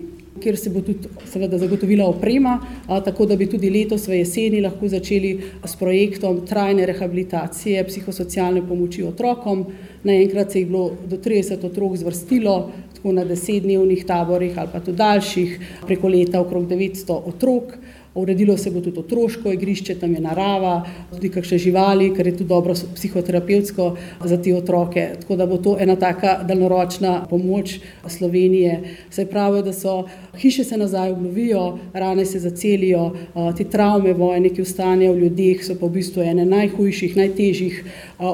kjer 0.41 0.57
se 0.57 0.69
bo 0.69 0.81
tudi 0.81 1.07
seveda, 1.31 1.57
zagotovila 1.57 2.05
oprema, 2.05 2.59
a, 2.87 2.99
tako 3.03 3.25
da 3.25 3.35
bi 3.35 3.47
tudi 3.49 3.69
letos 3.69 4.07
v 4.07 4.19
jeseni 4.19 4.61
lahko 4.61 4.87
začeli 4.91 5.31
s 5.65 5.75
projektom 5.79 6.41
trajne 6.47 6.85
rehabilitacije 6.85 7.83
psihosocialne 7.87 8.63
pomoči 8.67 9.03
otrokom. 9.03 9.65
Naenkrat 10.03 10.51
se 10.51 10.59
je 10.59 10.65
bilo 10.65 10.91
do 11.07 11.17
30 11.17 11.65
otrok 11.65 11.95
zvrstilo, 11.97 12.71
tako 12.95 13.11
na 13.15 13.25
desetdnevnih 13.25 14.05
taborih 14.05 14.57
ali 14.57 14.69
pa 14.73 14.79
tudi 14.79 14.97
daljših, 14.97 15.59
preko 15.87 16.07
leta 16.07 16.41
okrog 16.41 16.67
900 16.67 17.21
otrok. 17.33 17.77
Uredilo 18.15 18.57
se 18.57 18.71
bo 18.71 18.81
tudi 18.81 18.99
otroško 18.99 19.51
igrišče, 19.51 19.95
tam 19.99 20.13
je 20.15 20.21
narava, 20.23 20.85
tudi 21.11 21.29
kakšne 21.29 21.57
živali, 21.57 22.13
kar 22.15 22.27
je 22.27 22.31
tudi 22.37 22.47
dobro 22.47 22.73
psihoterapevtsko 22.95 23.87
za 24.23 24.37
te 24.41 24.53
otroke. 24.55 25.09
Tako 25.21 25.35
da 25.35 25.45
bo 25.45 25.57
to 25.57 25.75
ena 25.79 25.95
taka 25.95 26.37
daljnoročna 26.47 27.25
pomoč 27.29 27.79
Slovenije. 28.07 28.77
Se 29.09 29.25
pravi, 29.25 29.63
da 29.63 29.73
so 29.73 30.05
hiše 30.37 30.63
se 30.63 30.77
nazaj 30.77 31.11
obnovijo, 31.11 31.79
rane 31.93 32.25
se 32.25 32.39
zacelijo, 32.39 33.11
te 33.57 33.63
travme 33.63 34.13
vojne, 34.13 34.49
ki 34.49 34.61
ostanejo 34.61 35.13
v 35.13 35.19
ljudeh, 35.25 35.65
so 35.65 35.75
pa 35.79 35.85
v 35.85 35.97
bistvu 35.99 36.23
ene 36.23 36.45
najhujših, 36.45 37.17
najtežjih 37.17 37.81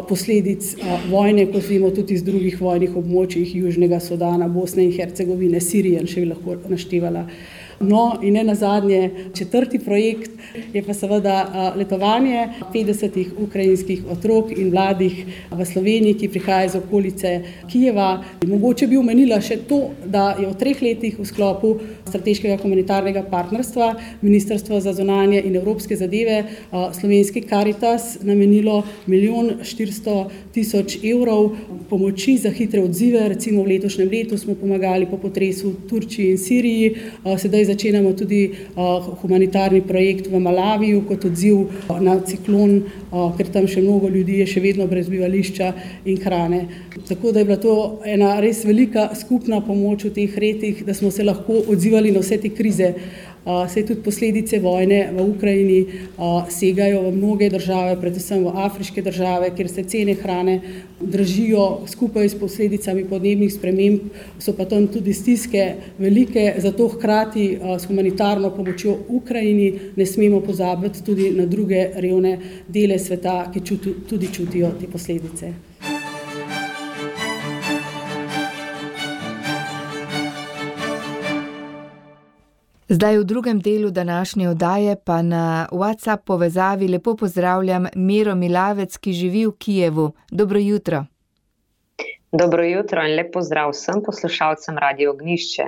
posledic 0.10 0.76
vojne, 1.10 1.48
kot 1.52 1.66
vemo 1.70 1.90
tudi 1.90 2.14
iz 2.14 2.24
drugih 2.24 2.62
vojnih 2.62 2.94
območij, 3.02 3.50
Južnega 3.64 4.00
Sudana, 4.00 4.48
Bosne 4.48 4.86
in 4.86 4.94
Hercegovine, 4.94 5.62
Sirije, 5.62 6.06
še 6.06 6.22
bi 6.22 6.30
lahko 6.36 6.60
naštevala. 6.70 7.26
No, 7.82 8.20
in 8.22 8.34
ne 8.34 8.44
na 8.44 8.56
zadnje, 8.56 9.12
četrti 9.34 9.80
projekt 9.80 10.32
je 10.74 10.84
pa 10.84 10.94
seveda 10.94 11.74
letovanje 11.76 12.48
50 12.74 13.26
ukrajinskih 13.40 14.04
otrok 14.12 14.52
in 14.58 14.70
mladih 14.70 15.26
v 15.52 15.66
Sloveniji, 15.66 16.14
ki 16.14 16.30
prihajajo 16.30 16.66
iz 16.66 16.76
okolice 16.76 17.42
Kijeva. 17.72 18.24
Mogoče 18.48 18.88
bi 18.88 18.98
omenila 18.98 19.42
še 19.42 19.58
to, 19.70 19.80
da 20.06 20.36
je 20.40 20.48
v 20.48 20.56
treh 20.60 20.82
letih 20.82 21.20
v 21.20 21.26
sklopu 21.26 21.74
strateškega 22.08 22.58
komunitarnega 22.62 23.24
partnerstva 23.32 23.96
Ministrstvo 24.22 24.80
za 24.80 24.94
zonanje 24.94 25.42
in 25.46 25.56
evropske 25.56 25.96
zadeve 25.96 26.44
slovenski 26.72 27.42
Karitas 27.42 28.18
namenilo 28.22 28.84
milijon 29.06 29.52
400 29.64 30.26
tisoč 30.54 30.98
evrov 31.04 31.56
pomoči 31.90 32.38
za 32.38 32.50
hitre 32.50 32.84
odzive. 32.84 33.30
Recimo 33.30 33.64
v 33.64 33.76
letošnjem 33.76 34.10
letu 34.12 34.38
smo 34.38 34.56
pomagali 34.56 35.06
po 35.06 35.18
potresu 35.18 35.70
v 35.72 35.90
Turčiji 35.90 36.32
in 36.32 36.38
Siriji, 36.38 36.96
sedaj 37.38 37.71
začenjamo 37.72 38.14
tudi 38.18 38.42
humanitarni 39.22 39.82
projekt 39.88 40.28
v 40.32 40.40
Malaviju 40.40 41.04
kot 41.08 41.26
odziv 41.32 41.90
na 42.02 42.18
ciklon, 42.28 42.78
ker 43.38 43.52
tam 43.54 43.68
še 43.68 43.84
mnogo 43.84 44.12
ljudi 44.12 44.42
je 44.42 44.50
še 44.54 44.64
vedno 44.64 44.88
brez 44.92 45.10
bivališča 45.12 45.72
in 46.06 46.22
hrane. 46.24 46.62
Tako 47.08 47.32
da 47.32 47.42
je 47.42 47.50
bila 47.50 47.60
to 47.62 47.76
ena 48.06 48.36
res 48.44 48.64
velika 48.68 49.10
skupna 49.18 49.62
pomoč 49.66 50.06
v 50.08 50.14
teh 50.16 50.38
letih, 50.38 50.86
da 50.86 50.94
smo 50.94 51.12
se 51.12 51.26
lahko 51.28 51.64
odzivali 51.72 52.12
na 52.12 52.24
vse 52.24 52.40
te 52.42 52.54
krize. 52.56 52.94
Sej 53.42 53.90
tudi 53.90 54.06
posledice 54.06 54.60
vojne 54.62 55.10
v 55.10 55.18
Ukrajini 55.18 55.80
segajo 56.50 57.02
v 57.10 57.16
mnoge 57.18 57.50
države, 57.50 57.96
predvsem 57.98 58.44
v 58.46 58.54
afriške 58.54 59.02
države, 59.02 59.50
kjer 59.58 59.70
se 59.70 59.84
cene 59.84 60.14
hrane 60.14 60.60
dražijo 61.02 61.82
skupaj 61.90 62.30
s 62.30 62.38
posledicami 62.38 63.08
podnebnih 63.10 63.54
sprememb, 63.54 64.14
so 64.38 64.54
pa 64.54 64.70
tam 64.70 64.86
tudi 64.88 65.14
stiske 65.14 65.74
velike, 65.98 66.54
zato 66.62 66.88
hkrati 66.94 67.58
s 67.80 67.90
humanitarno 67.90 68.54
pomočjo 68.54 68.98
Ukrajini 69.10 69.74
ne 69.96 70.06
smemo 70.06 70.42
pozabiti 70.46 71.02
tudi 71.04 71.32
na 71.34 71.46
druge 71.46 71.90
revne 71.96 72.38
dele 72.68 73.00
sveta, 73.00 73.50
ki 73.54 73.66
tudi 74.06 74.34
čutijo 74.34 74.70
te 74.80 74.86
posledice. 74.86 75.71
Zdaj 82.92 83.18
v 83.18 83.24
drugem 83.24 83.60
delu 83.60 83.92
današnje 83.92 84.50
oddaje 84.50 84.96
pa 85.06 85.22
na 85.22 85.68
WhatsApp 85.72 86.18
povezavi 86.18 86.88
lepo 86.88 87.16
pozdravljam 87.16 87.86
Miro 87.96 88.36
Milavec, 88.36 88.98
ki 88.98 89.14
živi 89.14 89.46
v 89.46 89.52
Kijevu. 89.58 90.12
Dobro 90.32 90.60
jutro. 90.60 91.06
Dobro 92.32 92.64
jutro 92.64 93.08
in 93.08 93.16
lepo 93.16 93.42
zdrav 93.42 93.70
vsem 93.72 94.02
poslušalcem 94.06 94.78
Radio 94.78 95.12
Ognišče. 95.12 95.64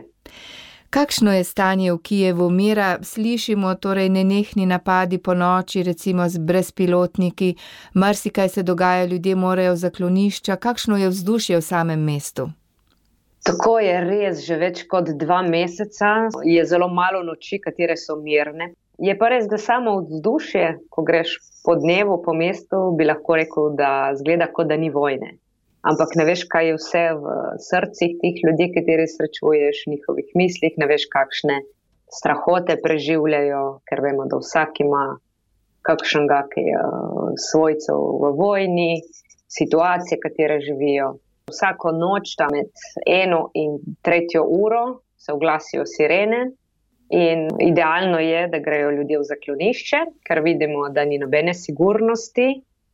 Kakšno 0.89 1.33
je 1.33 1.43
stanje 1.43 1.93
v 1.93 1.97
Kijevu, 1.97 2.49
Mira? 2.49 2.97
Slišimo 3.01 3.75
torej 3.75 4.09
nenehni 4.09 4.65
napadi 4.65 5.17
po 5.17 5.33
noči, 5.33 5.83
recimo 5.83 6.29
z 6.29 6.37
brezpilotniki, 6.37 7.55
marsikaj 7.93 8.49
se 8.49 8.63
dogaja, 8.63 9.05
ljudje 9.05 9.35
morajo 9.35 9.73
v 9.73 9.77
zaklonišča. 9.77 10.55
Kakšno 10.55 10.97
je 10.97 11.09
vzdušje 11.09 11.57
v 11.57 11.61
samem 11.61 12.03
mestu? 12.03 12.49
Tako 13.43 13.79
je 13.83 13.95
res, 14.05 14.45
že 14.47 14.55
več 14.55 14.85
kot 14.87 15.09
dva 15.19 15.41
meseca 15.43 16.29
je 16.47 16.63
zelo 16.65 16.87
malo 16.87 17.23
noči, 17.27 17.59
katere 17.59 17.97
so 17.99 18.15
mirne. 18.15 18.71
Je 19.03 19.15
pa 19.19 19.27
res, 19.33 19.49
da 19.51 19.57
samo 19.59 19.97
vzdušje, 20.05 20.67
ko 20.93 21.03
greš 21.03 21.35
po 21.65 21.75
dnevu 21.75 22.21
po 22.23 22.35
mestu, 22.37 22.93
bi 22.95 23.07
lahko 23.09 23.35
rekel, 23.39 23.73
da 23.75 24.13
zgleda, 24.15 24.47
kot 24.53 24.69
da 24.69 24.77
ni 24.79 24.91
vojne. 24.93 25.33
Ampak 25.83 26.13
ne 26.15 26.23
veš, 26.29 26.45
kaj 26.47 26.69
je 26.69 26.75
vse 26.77 27.03
v 27.19 27.33
srcih 27.59 28.13
teh 28.21 28.39
ljudi, 28.45 28.69
ki 28.71 28.85
ti 28.87 28.95
res 28.95 29.17
srečuješ, 29.17 29.83
njihovih 29.91 30.29
mislih, 30.39 30.77
ne 30.79 30.87
veš, 30.87 31.09
kakšne 31.11 31.59
strahote 32.13 32.77
preživljajo, 32.79 33.63
ker 33.89 34.03
vemo, 34.05 34.29
da 34.31 34.39
vsak 34.39 34.79
ima 34.85 35.03
kakšnega, 35.83 36.39
ki 36.53 36.63
je 36.69 36.83
svojcev 37.49 37.99
v 38.23 38.31
vojni, 38.39 38.91
situacije, 39.51 40.21
katere 40.23 40.61
živijo. 40.63 41.17
Vsako 41.51 41.91
noč, 41.91 42.35
tam 42.39 42.53
med 42.55 42.69
eno 43.07 43.49
in 43.53 43.79
tretjo 44.01 44.43
uro, 44.47 44.83
se 45.17 45.33
oglasijo 45.33 45.85
sirene. 45.85 46.43
In 47.13 47.47
idealno 47.61 48.19
je, 48.19 48.47
da 48.47 48.59
grejo 48.63 48.91
ljudje 48.91 49.19
v 49.19 49.25
zaklonišče, 49.27 49.99
ker 50.25 50.39
vidimo, 50.41 50.87
da 50.89 51.03
ni 51.05 51.19
nobene 51.21 51.53
sigurnosti, 51.53 52.47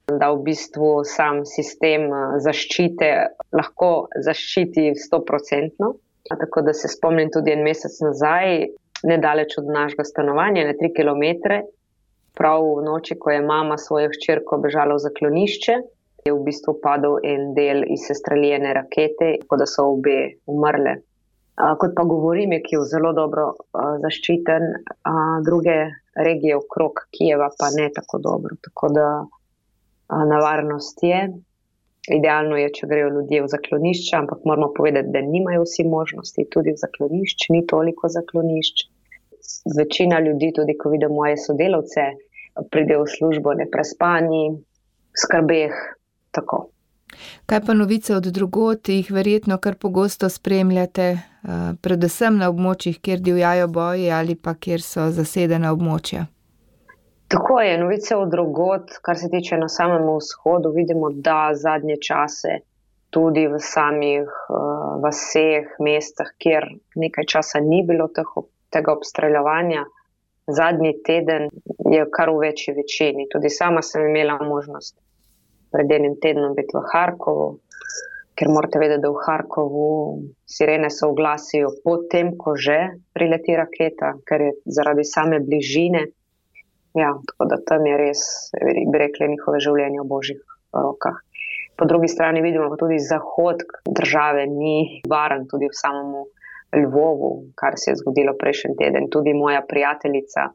da 0.10 0.32
v 0.34 0.42
bistvu 0.50 0.90
sam 1.06 1.44
sistem 1.46 2.10
eh, 2.10 2.40
zaščite 2.44 3.10
lahko 3.56 3.92
zaščiti 4.26 4.90
100%. 5.06 5.92
Tako 6.30 6.62
da 6.66 6.74
se 6.74 6.90
spomnim 6.92 7.30
tudi 7.34 7.54
en 7.54 7.64
mesec 7.66 7.96
nazaj, 8.04 8.66
nedaleč 9.08 9.56
od 9.62 9.70
našega 9.72 10.04
stanovanja, 10.06 10.66
na 10.68 10.76
3 10.78 10.92
km, 10.98 11.62
prav 12.38 12.66
v 12.66 12.84
noči, 12.86 13.16
ko 13.16 13.32
je 13.32 13.46
mama 13.46 13.78
svojo 13.78 14.12
hčerko 14.14 14.60
bežala 14.66 14.98
v 14.98 15.06
zaklonišče, 15.06 15.78
je 16.26 16.34
v 16.34 16.44
bistvu 16.46 16.78
padel 16.84 17.20
en 17.24 17.54
del 17.58 17.84
iz 17.88 18.08
sestreljene 18.08 18.74
rakete, 18.74 19.36
tako 19.44 19.60
da 19.62 19.68
so 19.70 19.88
obe 19.94 20.18
umrle. 20.48 21.00
Kot 21.60 21.92
pa 21.96 22.04
govorim, 22.08 22.54
je 22.56 22.62
Kijev 22.64 22.86
zelo 22.88 23.12
dobro 23.14 23.50
zaščiten, 24.04 24.70
druge 25.44 25.76
regije 26.16 26.56
okrog 26.56 27.02
Kijeva 27.12 27.50
pa 27.60 27.68
ne 27.76 27.90
tako 27.96 28.22
dobro. 28.24 28.56
Tako 28.64 28.92
da 28.96 29.08
nevarnost 30.32 31.04
je. 31.04 31.20
Idealno 32.16 32.56
je, 32.58 32.70
če 32.74 32.88
grejo 32.88 33.10
ljudje 33.18 33.42
v 33.44 33.50
zaklonišče, 33.52 34.16
ampak 34.18 34.48
moramo 34.48 34.72
povedati, 34.78 35.12
da 35.14 35.22
nimajo 35.22 35.66
vsi 35.66 35.84
možnosti, 35.86 36.48
tudi 36.54 36.74
v 36.74 36.82
zaklonišču, 36.82 37.52
ni 37.54 37.66
toliko 37.68 38.10
zaklonišč. 38.10 38.88
Večina 39.78 40.20
ljudi, 40.24 40.54
tudi 40.56 40.78
ko 40.80 40.94
vidim 40.96 41.14
moje 41.14 41.38
sodelavce, 41.44 42.08
pridejo 42.72 43.04
v 43.04 43.14
službo 43.18 43.54
neprespani, 43.60 44.44
skrbeh. 45.14 45.76
Tako. 46.32 46.68
Kaj 47.46 47.62
pa 47.66 47.74
novice 47.74 48.16
od 48.16 48.24
drugot, 48.24 48.90
jih 48.90 49.12
verjetno 49.12 49.58
kar 49.58 49.76
pogosto 49.76 50.30
spremljate, 50.30 51.08
predvsem 51.82 52.38
na 52.38 52.50
območjih, 52.54 53.00
kjer 53.02 53.24
divjajo 53.26 53.68
boji 53.68 54.12
ali 54.12 54.36
pa 54.36 54.54
kjer 54.54 54.84
so 54.86 55.10
zasedena 55.16 55.74
območja? 55.74 56.28
Tako 57.30 57.60
je, 57.62 57.78
novice 57.78 58.16
od 58.16 58.30
drugot, 58.34 58.96
kar 59.06 59.18
se 59.18 59.30
tiče 59.30 59.58
na 59.58 59.68
samem 59.70 60.06
vzhodu, 60.16 60.72
vidimo, 60.76 61.12
da 61.14 61.52
zadnje 61.54 61.98
čase 62.08 62.60
tudi 63.10 63.48
v 63.48 63.60
samih 63.62 64.26
uh, 64.26 65.02
vaseh, 65.04 65.76
mestah, 65.86 66.30
kjer 66.38 66.66
nekaj 66.96 67.26
časa 67.30 67.62
ni 67.66 67.84
bilo 67.86 68.08
teho, 68.14 68.48
tega 68.74 68.94
obstreljevanja, 68.94 69.86
zadnji 70.48 70.96
teden 71.06 71.50
je 71.94 72.06
kar 72.14 72.34
v 72.34 72.42
večji 72.48 72.74
večini. 72.78 73.30
Tudi 73.34 73.50
sama 73.50 73.82
sem 73.82 74.10
imela 74.10 74.38
možnost 74.42 74.98
pred 75.72 75.92
enim 75.92 76.16
tednom 76.22 76.56
biti 76.58 76.78
v 76.78 76.84
Harkovu, 76.92 77.50
ker 78.40 78.52
morate 78.54 78.80
vedeti, 78.80 79.04
da 79.04 79.12
v 79.12 79.24
Harkovu 79.26 79.90
sirene 80.48 80.90
se 80.90 81.06
oglasijo 81.06 81.74
potem, 81.84 82.34
ko 82.38 82.56
že 82.56 82.80
prileti 83.14 83.58
raketa, 83.58 84.16
ker 84.26 84.48
je 84.48 84.52
zaradi 84.66 85.04
same 85.04 85.42
bližine. 85.44 86.08
Ja, 86.98 87.14
tako 87.28 87.46
da 87.52 87.60
tam 87.62 87.86
je 87.86 87.98
res, 88.00 88.22
bi 88.60 88.98
rekli, 88.98 89.30
njihove 89.36 89.60
življenje 89.62 90.02
v 90.02 90.08
božjih 90.10 90.40
rokah. 90.74 91.20
Po 91.78 91.86
drugi 91.88 92.10
strani 92.12 92.42
vidimo, 92.42 92.68
da 92.72 92.76
tudi 92.80 92.98
zahod 93.00 93.62
države 93.86 94.48
ni 94.52 95.02
varen, 95.08 95.46
tudi 95.48 95.70
v 95.70 95.78
samem 95.78 96.26
Lvovu, 96.70 97.50
kar 97.58 97.78
se 97.82 97.92
je 97.92 98.00
zgodilo 98.02 98.36
prejšnji 98.38 98.76
teden. 98.78 99.08
Tudi 99.10 99.34
moja 99.34 99.62
prijateljica 99.66 100.50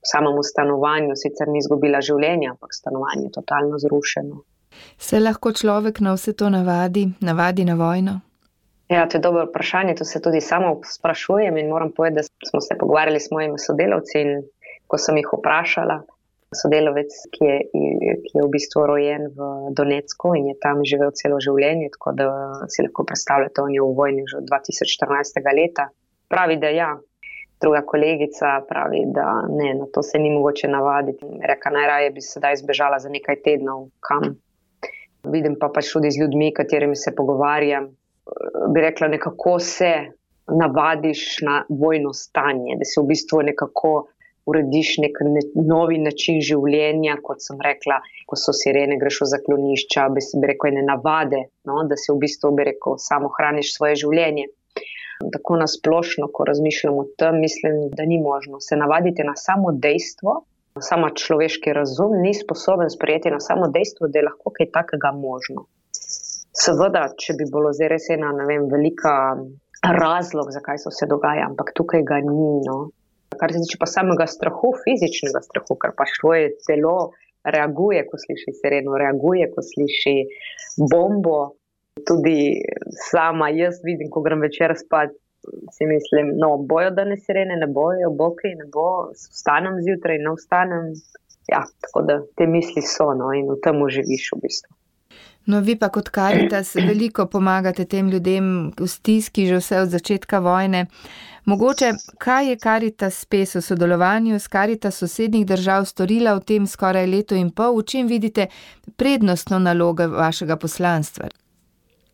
v 0.00 0.08
samem 0.08 0.38
stanovanju 0.42 1.16
sicer 1.16 1.48
ni 1.48 1.60
izgubila 1.60 2.00
življenja, 2.00 2.54
ampak 2.54 2.72
stanovanje 2.72 3.26
je 3.28 3.34
totalno 3.34 3.80
zrušeno. 3.82 4.40
Se 4.98 5.20
lahko 5.20 5.52
človek 5.52 6.00
na 6.00 6.14
vse 6.14 6.32
to 6.32 6.50
navadi, 6.50 7.08
navadi 7.20 7.64
na 7.64 7.74
vojno? 7.74 8.20
Ja, 8.90 9.08
to 9.08 9.16
je 9.16 9.22
dobro 9.22 9.44
vprašanje. 9.46 9.94
To 9.94 10.04
se 10.04 10.22
tudi 10.22 10.40
samo 10.40 10.80
sprašujem 10.84 11.56
in 11.56 11.68
moram 11.68 11.92
povedati, 11.92 12.28
da 12.40 12.48
smo 12.50 12.60
se 12.60 12.74
pogovarjali 12.78 13.20
s 13.20 13.30
mojimi 13.30 13.58
sodelavci 13.58 14.18
in 14.20 14.42
ko 14.86 14.98
sem 14.98 15.16
jih 15.16 15.28
vprašala, 15.38 16.00
sodelavec, 16.62 17.14
ki 17.30 17.44
je, 17.44 17.58
ki 18.26 18.34
je 18.34 18.42
v 18.42 18.48
bistvu 18.50 18.86
rojen 18.90 19.28
v 19.36 19.50
Donetsku 19.78 20.34
in 20.34 20.50
je 20.50 20.56
tam 20.62 20.82
živel 20.82 21.14
celo 21.14 21.38
življenje, 21.38 21.92
tako 21.94 22.16
da 22.18 22.26
si 22.66 22.82
lahko 22.82 23.06
predstavljate, 23.06 23.62
on 23.62 23.74
je 23.74 23.84
v 23.84 23.94
vojni 23.94 24.26
že 24.26 24.40
od 24.42 24.50
2014. 24.50 25.40
leta. 25.54 25.88
Pravi, 26.28 26.58
da 26.58 26.74
ja. 26.74 26.90
Druga 27.60 27.82
kolegica 27.84 28.62
pravi, 28.68 29.02
da 29.12 29.44
ne, 29.44 29.74
na 29.76 29.86
to 29.92 30.02
se 30.02 30.18
ni 30.18 30.30
mogoče 30.32 30.68
navaditi. 30.68 31.26
Reka, 31.44 31.70
najraje 31.70 32.10
bi 32.10 32.22
sedaj 32.24 32.56
zbežala 32.62 32.98
za 32.98 33.12
nekaj 33.12 33.36
tednov 33.44 33.90
kam. 34.00 34.32
Vidim 35.24 35.56
pa 35.60 35.68
pač 35.68 35.92
tudi 35.92 36.10
z 36.10 36.22
ljudmi, 36.22 36.52
katerimi 36.54 36.96
se 36.96 37.12
pogovarjam. 37.16 37.90
Bi 38.72 38.80
rekla, 38.80 39.08
nekako 39.08 39.58
se 39.58 39.92
navadiš 40.50 41.40
na 41.46 41.64
vojno 41.68 42.12
stanje, 42.12 42.76
da 42.78 42.84
se 42.84 43.00
v 43.00 43.06
bistvu 43.10 43.42
nekako 43.42 43.92
urediš 44.46 44.94
nek 45.04 45.18
ne, 45.26 45.42
novi 45.54 45.98
način 46.02 46.40
življenja, 46.42 47.18
kot 47.22 47.42
sem 47.44 47.60
rekla, 47.62 48.00
ko 48.26 48.38
so 48.40 48.54
sirene, 48.56 48.98
greš 49.00 49.20
v 49.24 49.28
zaklonišča, 49.34 50.08
bi 50.14 50.24
se 50.24 50.40
rekel, 50.50 50.74
ne 50.78 50.86
navade, 50.86 51.44
no, 51.68 51.82
da 51.86 51.98
si 52.00 52.10
v 52.12 52.18
bistvu 52.24 52.54
rekel, 52.70 52.96
samo 52.98 53.30
hraniš 53.36 53.74
svoje 53.76 54.00
življenje. 54.04 54.48
Tako 55.20 55.58
nasplošno, 55.60 56.30
ko 56.32 56.46
razmišljamo 56.48 57.02
o 57.04 57.08
tem, 57.20 57.42
mislim, 57.44 57.90
da 57.92 58.06
ni 58.08 58.16
možno 58.22 58.60
se 58.64 58.78
navaditi 58.80 59.26
na 59.26 59.36
samo 59.36 59.72
dejstvo. 59.72 60.40
Sama 60.78 61.10
človeški 61.10 61.72
razum 61.74 62.14
ni 62.22 62.30
sposoben 62.34 62.90
sprejeti 62.90 63.32
na 63.34 63.40
samo 63.42 63.66
dejstvo, 63.74 64.08
da 64.08 64.20
je 64.20 64.28
lahko 64.28 64.52
kaj 64.54 64.70
takega 64.76 65.10
možno. 65.16 65.66
Seveda, 66.60 67.08
če 67.18 67.34
bi 67.40 67.48
bilo 67.50 67.72
zdaj 67.74 67.90
res 67.90 68.06
ena, 68.14 68.30
vem, 68.46 68.68
velika 68.70 69.12
razlog, 69.82 70.52
zakaj 70.54 70.78
so 70.82 70.92
se 70.94 71.08
dogaja, 71.10 71.48
ampak 71.50 71.74
tukaj 71.74 72.06
ga 72.06 72.22
ni. 72.22 72.48
No 72.66 72.78
kar 73.38 73.52
se 73.52 73.62
tiče 73.62 73.78
pa 73.80 73.86
samega 73.86 74.26
strahu, 74.26 74.72
fizičnega 74.84 75.42
strahu, 75.46 75.76
kar 75.82 75.94
pa 75.98 76.04
svoje 76.18 76.50
telo 76.66 77.12
reaguje, 77.56 78.02
ko 78.08 78.18
sliši 78.20 78.54
sireno, 78.58 78.98
reaguje, 79.00 79.48
ko 79.54 79.64
sliši 79.70 80.16
bombo. 80.92 81.40
Tudi 82.06 82.60
sama 83.10 83.50
jaz 83.52 83.80
vidim, 83.84 84.10
ko 84.12 84.22
grem 84.24 84.42
večer 84.44 84.74
spat, 84.78 85.12
si 85.72 85.86
mislim, 85.86 86.34
no, 86.38 86.56
bojo, 86.56 86.90
da 86.90 87.04
ne 87.04 87.16
sirene, 87.16 87.56
ne 87.56 87.66
bojo, 87.66 88.10
boke, 88.10 88.52
ne 88.58 88.66
bo, 88.72 89.10
vstanem 89.14 89.80
zjutraj, 89.86 90.18
ne 90.18 90.34
vstanem. 90.36 90.92
Ja, 91.48 91.64
tako 91.82 92.02
da 92.06 92.20
te 92.36 92.46
misli 92.46 92.82
so, 92.82 93.10
no, 93.14 93.32
in 93.34 93.48
v 93.50 93.56
tem 93.64 93.80
živiš 93.88 94.28
v 94.36 94.40
bistvu. 94.44 94.76
No, 95.50 95.60
vi 95.60 95.74
pa 95.78 95.88
kot 95.88 96.10
karitas 96.12 96.74
veliko 96.76 97.24
pomagate 97.26 97.84
tem 97.84 98.10
ljudem 98.10 98.70
v 98.78 98.86
stiski 98.86 99.46
že 99.48 99.58
vse 99.58 99.80
od 99.80 99.88
začetka 99.88 100.38
vojne. 100.38 100.86
Mogoče, 101.44 101.92
kaj 102.18 102.48
je 102.48 102.56
Karitas 102.60 103.20
Spes 103.24 103.54
v 103.54 103.62
sodelovanju 103.64 104.38
s 104.38 104.48
Karitas 104.48 105.00
sosednjih 105.00 105.46
držav 105.46 105.88
storila 105.88 106.34
v 106.36 106.44
tem 106.44 106.66
skoraj 106.66 107.06
letu 107.06 107.34
in 107.34 107.50
pol, 107.50 107.80
v 107.80 107.86
čem 107.88 108.06
vidite 108.06 108.46
prednostno 108.96 109.58
nalogo 109.58 110.06
vašega 110.08 110.56
poslanstva? 110.56 111.32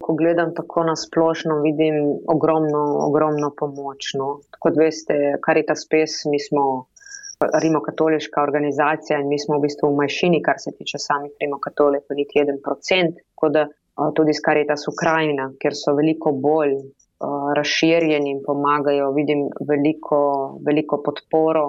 Ko 0.07 0.15
gledam 0.15 0.53
tako 0.55 0.85
na 0.87 0.95
splošno, 0.97 1.61
vidim 1.65 1.97
ogromno, 2.31 2.83
ogromno 3.09 3.51
pomoč. 3.59 4.13
No. 4.21 4.29
Kot 4.63 4.79
veste, 4.79 5.17
Karitas 5.43 5.83
Spes, 5.87 6.21
mi 6.31 6.39
smo 6.39 6.67
rimokatoliška 7.63 8.43
organizacija 8.43 9.19
in 9.21 9.27
mi 9.29 9.39
smo 9.39 9.59
v 9.59 9.67
bistvu 9.67 9.91
v 9.91 9.99
manjšini, 9.99 10.39
kar 10.47 10.63
se 10.63 10.73
tiče 10.79 11.01
samih 11.03 11.35
rimokatolikov, 11.43 12.17
niti 12.17 12.45
en 12.45 12.63
procent. 12.65 13.19
Tudi 14.15 14.33
s 14.37 14.45
Karitas 14.45 14.87
Ukrajina, 14.93 15.51
ker 15.61 15.75
so 15.75 15.97
veliko 15.97 16.33
bolj 16.33 16.79
Eh, 17.17 17.55
razširjeni 17.57 18.31
in 18.31 18.41
pomagajo. 18.45 19.13
Vidim 19.17 19.47
veliko, 19.69 20.19
veliko 20.67 20.99
podporo 21.03 21.65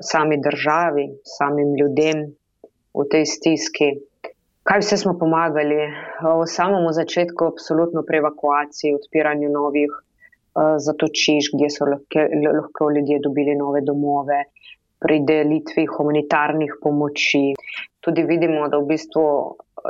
sami 0.00 0.38
državi, 0.40 1.04
samim 1.36 1.74
ljudem 1.80 2.22
v 2.96 3.04
tej 3.12 3.26
stiski. 3.26 3.90
Kaj 4.62 4.78
vse 4.78 4.96
smo 4.96 5.12
pomagali? 5.18 5.76
V 6.22 6.46
samem 6.46 6.84
začetku, 6.94 7.50
absolutno 7.50 8.04
pri 8.06 8.20
evakuaciji, 8.22 8.94
odpiranju 8.94 9.48
novih 9.50 9.90
uh, 9.90 10.76
zatočišč, 10.78 11.56
kjer 11.58 11.72
so 11.74 11.88
lahko, 11.90 12.26
lahko 12.46 12.90
ljudje 12.94 13.18
dobili 13.24 13.56
nove 13.58 13.82
domove, 13.82 14.38
pri 15.02 15.18
delitvi 15.26 15.88
humanitarnih 15.90 16.78
pomoči. 16.82 17.42
Tudi 18.06 18.22
vidimo, 18.22 18.68
da 18.70 18.78
v 18.78 18.86
bistvu 18.94 19.26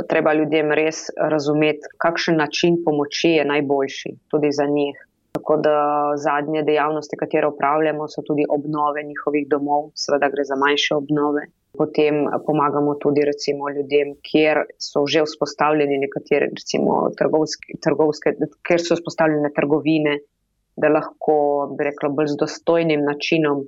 treba 0.09 0.33
ljudem 0.41 0.73
res 0.73 1.05
razumeti, 1.21 1.93
kakšen 2.01 2.41
način 2.41 2.81
pomoči 2.85 3.37
je 3.37 3.45
najboljši 3.45 4.17
tudi 4.33 4.57
za 4.57 4.65
njih. 4.67 4.97
Tako 5.37 5.57
da 5.65 5.77
zadnje 6.17 6.63
dejavnosti, 6.65 7.17
katere 7.21 7.49
upravljamo, 7.53 8.09
so 8.09 8.25
tudi 8.25 8.49
obnove 8.49 9.05
njihovih 9.05 9.49
domov, 9.49 9.91
seveda 9.97 10.33
gre 10.33 10.45
za 10.49 10.57
manjše 10.57 10.97
obnove. 10.97 11.45
Potem 11.79 12.27
pomagamo 12.47 12.95
tudi 13.01 13.25
recimo, 13.25 13.71
ljudem, 13.73 14.17
kjer 14.21 14.59
so 14.79 15.07
že 15.09 15.23
vzpostavljeni 15.25 15.99
nekatere 16.03 16.51
recimo, 16.53 16.99
trgovske, 17.19 17.79
trgovske, 17.81 18.35
kjer 18.69 18.83
so 18.85 18.99
vzpostavljene 18.99 19.51
trgovine, 19.57 20.19
da 20.77 20.91
lahko, 20.93 21.37
bi 21.77 21.89
rekla, 21.89 22.11
bolj 22.13 22.35
z 22.35 22.41
dostojnim 22.45 23.05
načinom 23.05 23.65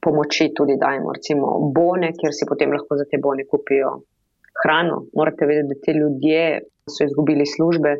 pomoči 0.00 0.52
tudi 0.56 0.76
dajemo. 0.80 1.12
Recimo 1.12 1.58
bone, 1.74 2.12
kjer 2.20 2.36
si 2.36 2.48
potem 2.48 2.72
lahko 2.72 2.96
za 3.00 3.08
te 3.08 3.20
bone 3.20 3.44
kupijo 3.48 3.98
hrano. 4.62 5.02
Morate 5.16 5.46
vedeti, 5.46 5.68
da 5.72 5.80
ti 5.82 5.96
ljudje 5.98 6.44
so 6.90 7.04
izgubili 7.04 7.46
službe. 7.46 7.96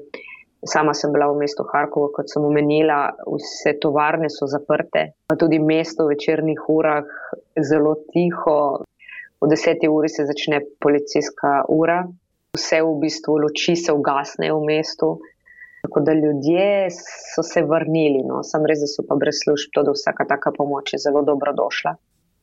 Sama 0.65 0.95
sem 0.95 1.11
bila 1.13 1.27
v 1.33 1.41
mestu 1.41 1.65
Harkovo, 1.67 2.13
kot 2.15 2.31
sem 2.31 2.45
omenila, 2.47 3.09
vse 3.27 3.75
tovarne 3.83 4.29
so 4.31 4.47
zaprte, 4.47 5.09
pa 5.27 5.35
tudi 5.35 5.59
mesto 5.59 6.07
v 6.07 6.15
večernih 6.15 6.69
urah 6.71 7.09
zelo 7.59 7.97
tiho. 8.13 8.85
V 9.43 9.49
deseti 9.51 9.89
uri 9.89 10.09
se 10.09 10.27
začne 10.27 10.61
policijska 10.81 11.65
ura, 11.69 12.05
vse 12.55 12.79
v 12.83 12.95
bistvu 13.03 13.41
luči 13.43 13.77
se 13.77 13.93
ugasnejo 13.93 14.61
v 14.61 14.67
mestu. 14.71 15.19
Tako 15.83 16.01
da 16.01 16.13
ljudje 16.15 16.89
so 17.35 17.43
se 17.43 17.63
vrnili, 17.63 18.23
no. 18.23 18.43
sam 18.47 18.67
res, 18.67 18.79
da 18.81 18.87
so 18.87 19.03
pa 19.09 19.17
brez 19.19 19.41
služb, 19.43 19.73
to 19.75 19.83
da 19.83 19.95
vsaka 19.97 20.25
taka 20.31 20.53
pomoč 20.55 20.93
je 20.95 20.99
zelo 21.03 21.25
dobro 21.27 21.53
došla. 21.53 21.97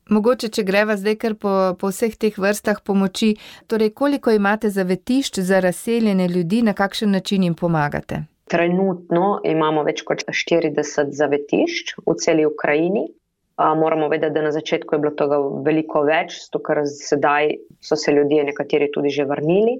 Mogoče, 0.09 0.49
če 0.49 0.65
greva 0.65 0.97
zdaj 0.97 1.15
kar 1.21 1.35
po, 1.39 1.53
po 1.79 1.91
vseh 1.93 2.17
teh 2.17 2.35
vrstah 2.35 2.81
pomoči, 2.83 3.35
torej 3.69 3.93
koliko 3.95 4.33
imate 4.33 4.71
zavetišč 4.73 5.39
za 5.45 5.59
razseljene 5.63 6.27
ljudi, 6.27 6.63
na 6.65 6.73
kakšen 6.73 7.13
način 7.15 7.43
jim 7.43 7.55
pomagate? 7.55 8.23
Trenutno 8.49 9.39
imamo 9.45 9.85
več 9.85 10.01
kot 10.01 10.25
40 10.25 11.13
zavetišč 11.13 11.93
v 12.01 12.15
celi 12.19 12.47
Ukrajini. 12.49 13.05
Moramo 13.59 14.07
vedeti, 14.07 14.33
da 14.33 14.41
na 14.41 14.51
začetku 14.55 14.95
je 14.95 14.99
bilo 15.03 15.11
tega 15.19 15.37
veliko 15.65 16.05
več, 16.07 16.37
zato 16.45 16.61
ker 16.63 16.85
sedaj 16.87 17.53
so 17.83 17.97
se 17.99 18.13
ljudje 18.15 18.45
nekateri 18.47 18.87
tudi 18.93 19.11
že 19.11 19.27
vrnili, 19.27 19.75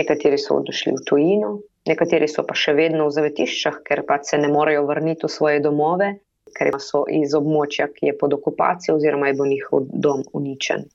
nekateri 0.00 0.38
so 0.40 0.56
odšli 0.62 0.94
v 0.96 1.04
tujino, 1.04 1.50
nekateri 1.86 2.28
so 2.32 2.46
pa 2.48 2.56
še 2.56 2.72
vedno 2.78 3.10
v 3.10 3.16
zavetiščah, 3.18 3.82
ker 3.84 4.06
pa 4.08 4.22
se 4.24 4.40
ne 4.40 4.48
morejo 4.48 4.86
vrniti 4.88 5.28
v 5.28 5.34
svoje 5.36 5.60
domove 5.60 6.14
ker 6.54 6.74
so 6.80 7.04
iz 7.10 7.34
območja, 7.36 7.88
ki 7.94 8.10
je 8.10 8.18
pod 8.18 8.36
okupacijo, 8.36 8.98
oziroma 8.98 9.30
je 9.30 9.38
bil 9.38 9.50
njihov 9.52 9.88
dom 10.06 10.22
uničen. 10.38 10.86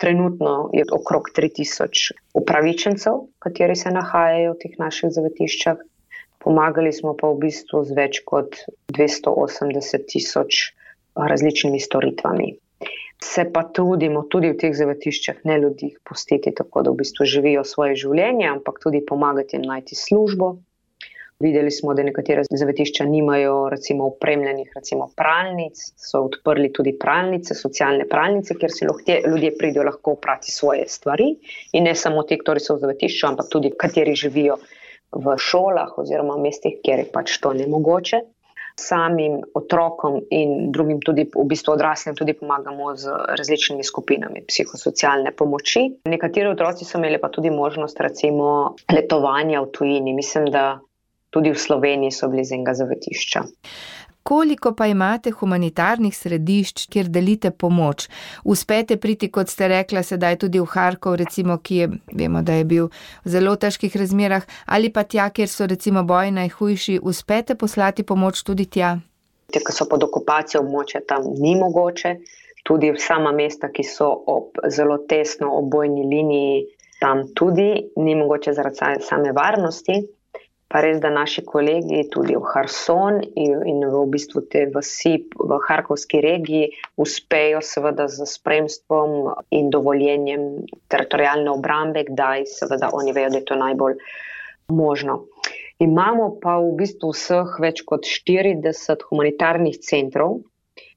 Trenutno 0.00 0.70
je 0.76 0.84
okrog 0.92 1.28
3000 1.36 2.16
upravičencev, 2.40 3.20
kateri 3.44 3.76
se 3.76 3.92
nahajajo 3.92 4.54
v 4.54 4.58
teh 4.62 4.78
naših 4.80 5.12
zavetiščah. 5.16 5.84
Pomagali 6.46 6.92
smo 6.94 7.14
pa 7.18 7.30
v 7.32 7.40
bistvu 7.46 7.82
z 7.84 7.96
več 7.96 8.20
kot 8.28 8.58
280 8.94 10.06
tisoč 10.12 10.60
različnimi 11.16 11.80
storitvami. 11.80 12.54
Se 13.24 13.46
pa 13.52 13.62
trudimo 13.72 14.26
tudi 14.28 14.52
v 14.52 14.58
teh 14.60 14.74
zavetiščah 14.76 15.44
ne 15.48 15.58
ljudi 15.58 15.94
pustiti 16.04 16.52
tako, 16.54 16.82
da 16.84 16.92
v 16.92 17.00
bistvu 17.00 17.24
živijo 17.24 17.64
svoje 17.64 17.96
življenje, 17.96 18.48
ampak 18.50 18.82
tudi 18.82 19.00
pomagati 19.06 19.56
jim 19.56 19.64
najti 19.64 19.96
službo, 19.96 20.56
Videli 21.38 21.70
smo, 21.70 21.92
da 21.94 22.02
nekatere 22.02 22.46
zavetišča 22.50 23.04
nimajo 23.04 23.68
recimo 23.68 24.06
opremljenih 24.06 24.70
recimo 24.76 25.10
pralnic, 25.16 25.82
so 26.00 26.22
odprli 26.24 26.70
tudi 26.72 26.94
pralnice, 26.98 27.54
socialne 27.54 28.06
pralnice, 28.08 28.56
kjer 28.56 28.72
si 28.72 28.88
lahko 28.88 29.18
ljudje 29.26 29.50
pridejo 29.58 29.84
lahko 29.84 30.14
oprati 30.16 30.52
svoje 30.52 30.86
stvari 30.88 31.26
in 31.72 31.84
ne 31.84 31.94
samo 31.94 32.22
ti, 32.22 32.38
ki 32.40 32.56
so 32.64 32.78
v 32.78 32.84
zavetišču, 32.86 33.26
ampak 33.28 33.52
tudi 33.52 33.74
kateri 33.76 34.16
živijo 34.16 34.56
v 35.12 35.36
šolah 35.48 35.98
oziroma 36.00 36.38
v 36.38 36.46
mestih, 36.48 36.80
kjer 36.84 37.04
je 37.04 37.10
pač 37.12 37.36
to 37.44 37.52
nemogoče. 37.52 38.22
Samim 38.78 39.38
otrokom 39.54 40.18
in 40.30 40.70
drugim, 40.70 40.98
tudi 41.00 41.24
v 41.26 41.44
bistvu 41.44 41.72
odraslim, 41.72 42.14
tudi 42.14 42.34
pomagamo 42.34 42.90
z 42.94 43.08
različnimi 43.32 43.80
skupinami 43.82 44.42
psihosocialne 44.44 45.32
pomoči. 45.32 45.82
Nekateri 46.04 46.50
otroci 46.50 46.84
so 46.84 46.98
imeli 46.98 47.16
pa 47.16 47.28
tudi 47.28 47.50
možnost, 47.50 48.00
recimo, 48.00 48.50
letovanja 48.92 49.62
v 49.62 49.70
tujini. 49.72 50.12
Mislim, 50.12 50.50
da 50.50 50.66
tudi 51.30 51.50
v 51.50 51.58
Sloveniji 51.58 52.12
so 52.12 52.28
bili 52.28 52.44
z 52.44 52.52
enega 52.52 52.74
zavetišča. 52.74 53.44
Koliko 54.26 54.72
pa 54.74 54.86
imate 54.86 55.30
humanitarnih 55.30 56.16
središč, 56.16 56.88
kjer 56.90 57.08
delite 57.08 57.50
pomoč? 57.50 58.08
Uspete 58.44 58.96
priti, 58.96 59.28
kot 59.30 59.48
ste 59.48 59.68
rekla, 59.70 60.02
sedaj 60.02 60.40
tudi 60.42 60.58
v 60.58 60.66
Harkov, 60.66 61.14
recimo, 61.20 61.60
ki 61.62 61.76
je, 61.76 61.86
vemo, 62.10 62.42
da 62.42 62.56
je 62.58 62.64
bil 62.66 62.88
v 63.22 63.30
zelo 63.30 63.54
težkih 63.54 63.94
razmerah, 63.94 64.42
ali 64.66 64.90
pa 64.90 65.04
tja, 65.06 65.28
kjer 65.30 65.46
so 65.46 65.68
recimo 65.70 66.02
boji 66.02 66.34
najhujši, 66.40 66.98
uspete 67.02 67.54
poslati 67.54 68.02
pomoč 68.02 68.42
tudi 68.42 68.66
tja? 68.66 68.96
Te, 69.46 69.62
ki 69.62 69.76
so 69.78 69.86
pod 69.86 70.02
okupacijo 70.08 70.64
območja, 70.64 71.04
tam 71.06 71.30
ni 71.38 71.54
mogoče. 71.62 72.16
Tudi 72.66 72.90
sama 72.98 73.30
mesta, 73.30 73.70
ki 73.70 73.86
so 73.86 74.10
ob 74.10 74.58
zelo 74.74 74.98
tesno 75.06 75.54
obojni 75.60 76.02
liniji, 76.02 76.64
tam 76.98 77.28
tudi 77.30 77.70
ni 78.02 78.18
mogoče 78.18 78.58
zaradi 78.58 79.06
same 79.06 79.30
varnosti. 79.38 80.02
Res, 80.76 80.98
da 81.00 81.08
naši 81.08 81.40
kolegi 81.46 82.02
tudi 82.12 82.34
v 82.36 82.42
Harson 82.52 83.22
in 83.40 83.84
v 83.88 84.00
bistvu 84.12 84.42
te 84.52 84.66
vasi 84.74 85.14
v 85.24 85.58
Harkovski 85.68 86.20
regiji 86.20 86.66
uspejo 87.00 87.62
seveda 87.64 88.08
z 88.12 88.26
spremstvom 88.28 89.30
in 89.56 89.70
dovoljenjem 89.72 90.66
teritorijalne 90.92 91.54
obrambe, 91.54 92.04
kdaj 92.10 92.44
seveda 92.50 92.90
oni 92.92 93.14
vejo, 93.16 93.30
da 93.32 93.40
je 93.40 93.48
to 93.48 93.56
najbolj 93.62 93.96
možno. 94.68 95.22
Imamo 95.78 96.28
pa 96.42 96.58
v 96.60 96.74
bistvu 96.76 97.14
vseh 97.14 97.56
več 97.62 97.80
kot 97.88 98.04
40 98.04 99.08
humanitarnih 99.08 99.80
centrov. 99.80 100.42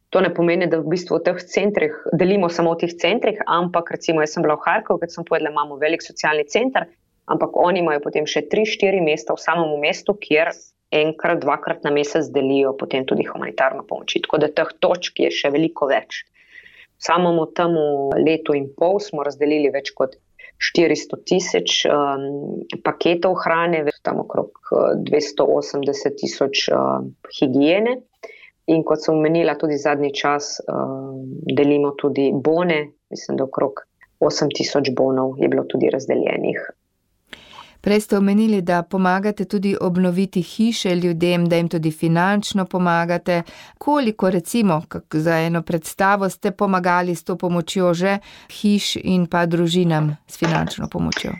To 0.10 0.22
ne 0.26 0.32
pomeni, 0.34 0.66
da 0.68 0.80
v 0.82 0.90
bistvu 0.90 1.20
v 1.20 1.26
teh 1.28 1.42
centrih 1.54 1.96
delimo 2.18 2.50
samo 2.50 2.74
v 2.74 2.84
teh 2.84 2.94
centrih, 2.98 3.40
ampak 3.46 3.92
recimo 3.94 4.24
jaz 4.26 4.34
sem 4.34 4.44
bila 4.44 4.58
v 4.58 4.66
Harkovu, 4.66 5.00
ker 5.04 5.12
sem 5.14 5.28
povedala, 5.28 5.54
imamo 5.54 5.78
velik 5.78 6.02
socialni 6.02 6.48
center, 6.50 6.88
ampak 7.30 7.58
oni 7.58 7.84
imajo 7.84 8.04
potem 8.08 8.28
še 8.30 8.48
tri, 8.50 8.66
štiri 8.66 9.02
mesta 9.06 9.36
v 9.38 9.44
samem 9.44 9.78
mestu, 9.82 10.16
kjer 10.18 10.52
enkrat, 10.92 11.40
dvakrat 11.44 11.84
na 11.86 11.92
mesec 11.94 12.30
delijo 12.34 12.74
potem 12.78 13.06
tudi 13.06 13.28
humanitarno 13.30 13.86
pomoč. 13.88 14.18
Tako 14.24 14.42
da 14.42 14.50
teh 14.50 14.72
točk 14.82 15.22
je 15.26 15.30
še 15.34 15.52
veliko 15.54 15.90
več. 15.90 16.24
Samo 17.00 17.32
v 17.38 17.46
tem 17.56 17.78
letu 18.20 18.58
in 18.58 18.68
pol 18.76 19.00
smo 19.00 19.24
razdelili 19.24 19.72
več 19.72 19.94
kot 19.96 20.18
400 20.60 21.22
tisoč 21.24 21.86
um, 21.88 22.26
paketov 22.84 23.38
hrane, 23.46 23.86
tam 24.04 24.26
okrog 24.26 24.52
280 25.08 25.88
uh, 25.88 26.16
tisoč 26.20 26.66
uh, 26.74 27.06
higiene. 27.38 28.02
In 28.70 28.84
kot 28.86 29.02
sem 29.02 29.16
omenila, 29.16 29.56
tudi 29.58 29.80
zadnji 29.80 30.12
čas 30.14 30.58
uh, 30.66 31.16
delimo 31.48 31.94
tudi 31.98 32.28
bone, 32.36 32.82
mislim, 33.10 33.40
da 33.40 33.48
okrog 33.48 33.86
8000 34.20 34.92
bonov 34.98 35.40
je 35.40 35.48
bilo 35.48 35.64
tudi 35.70 35.88
razdeljenih 35.90 36.60
Prej 37.82 38.02
ste 38.02 38.18
omenili, 38.18 38.62
da 38.62 38.84
pomagate 38.84 39.46
tudi 39.46 39.76
obnoviti 39.82 40.42
hiše 40.42 40.96
ljudem, 40.96 41.46
da 41.50 41.56
jim 41.56 41.70
tudi 41.70 41.92
finančno 41.92 42.66
pomagate. 42.66 43.44
Koliko, 43.78 44.30
recimo, 44.30 44.82
za 45.12 45.38
eno 45.38 45.62
predstavo 45.62 46.30
ste 46.30 46.52
pomagali 46.52 47.16
s 47.16 47.24
to 47.24 47.38
pomočjo 47.38 47.94
že 47.94 48.18
hiš 48.52 48.96
in 48.96 49.28
pa 49.28 49.46
družinam 49.46 50.18
s 50.28 50.38
finančno 50.38 50.88
pomočjo? 50.92 51.32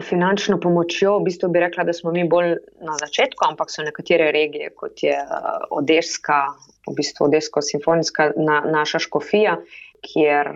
Finančno 0.00 0.60
pomočjo, 0.60 1.18
v 1.18 1.24
bistvu 1.24 1.48
bi 1.50 1.60
rekla, 1.60 1.84
da 1.84 1.92
smo 1.92 2.12
mi 2.12 2.24
bolj 2.28 2.54
na 2.80 2.94
začetku, 3.00 3.44
ampak 3.48 3.70
so 3.70 3.82
nekatere 3.82 4.30
regije, 4.32 4.70
kot 4.70 5.02
je 5.02 5.16
uh, 5.18 5.66
Odeska, 5.70 6.46
v 6.88 6.94
bistvu 6.96 7.26
Odesko-simfonijska 7.26 8.30
na, 8.36 8.62
naša 8.70 8.98
škofija, 8.98 9.58
kjer 10.00 10.54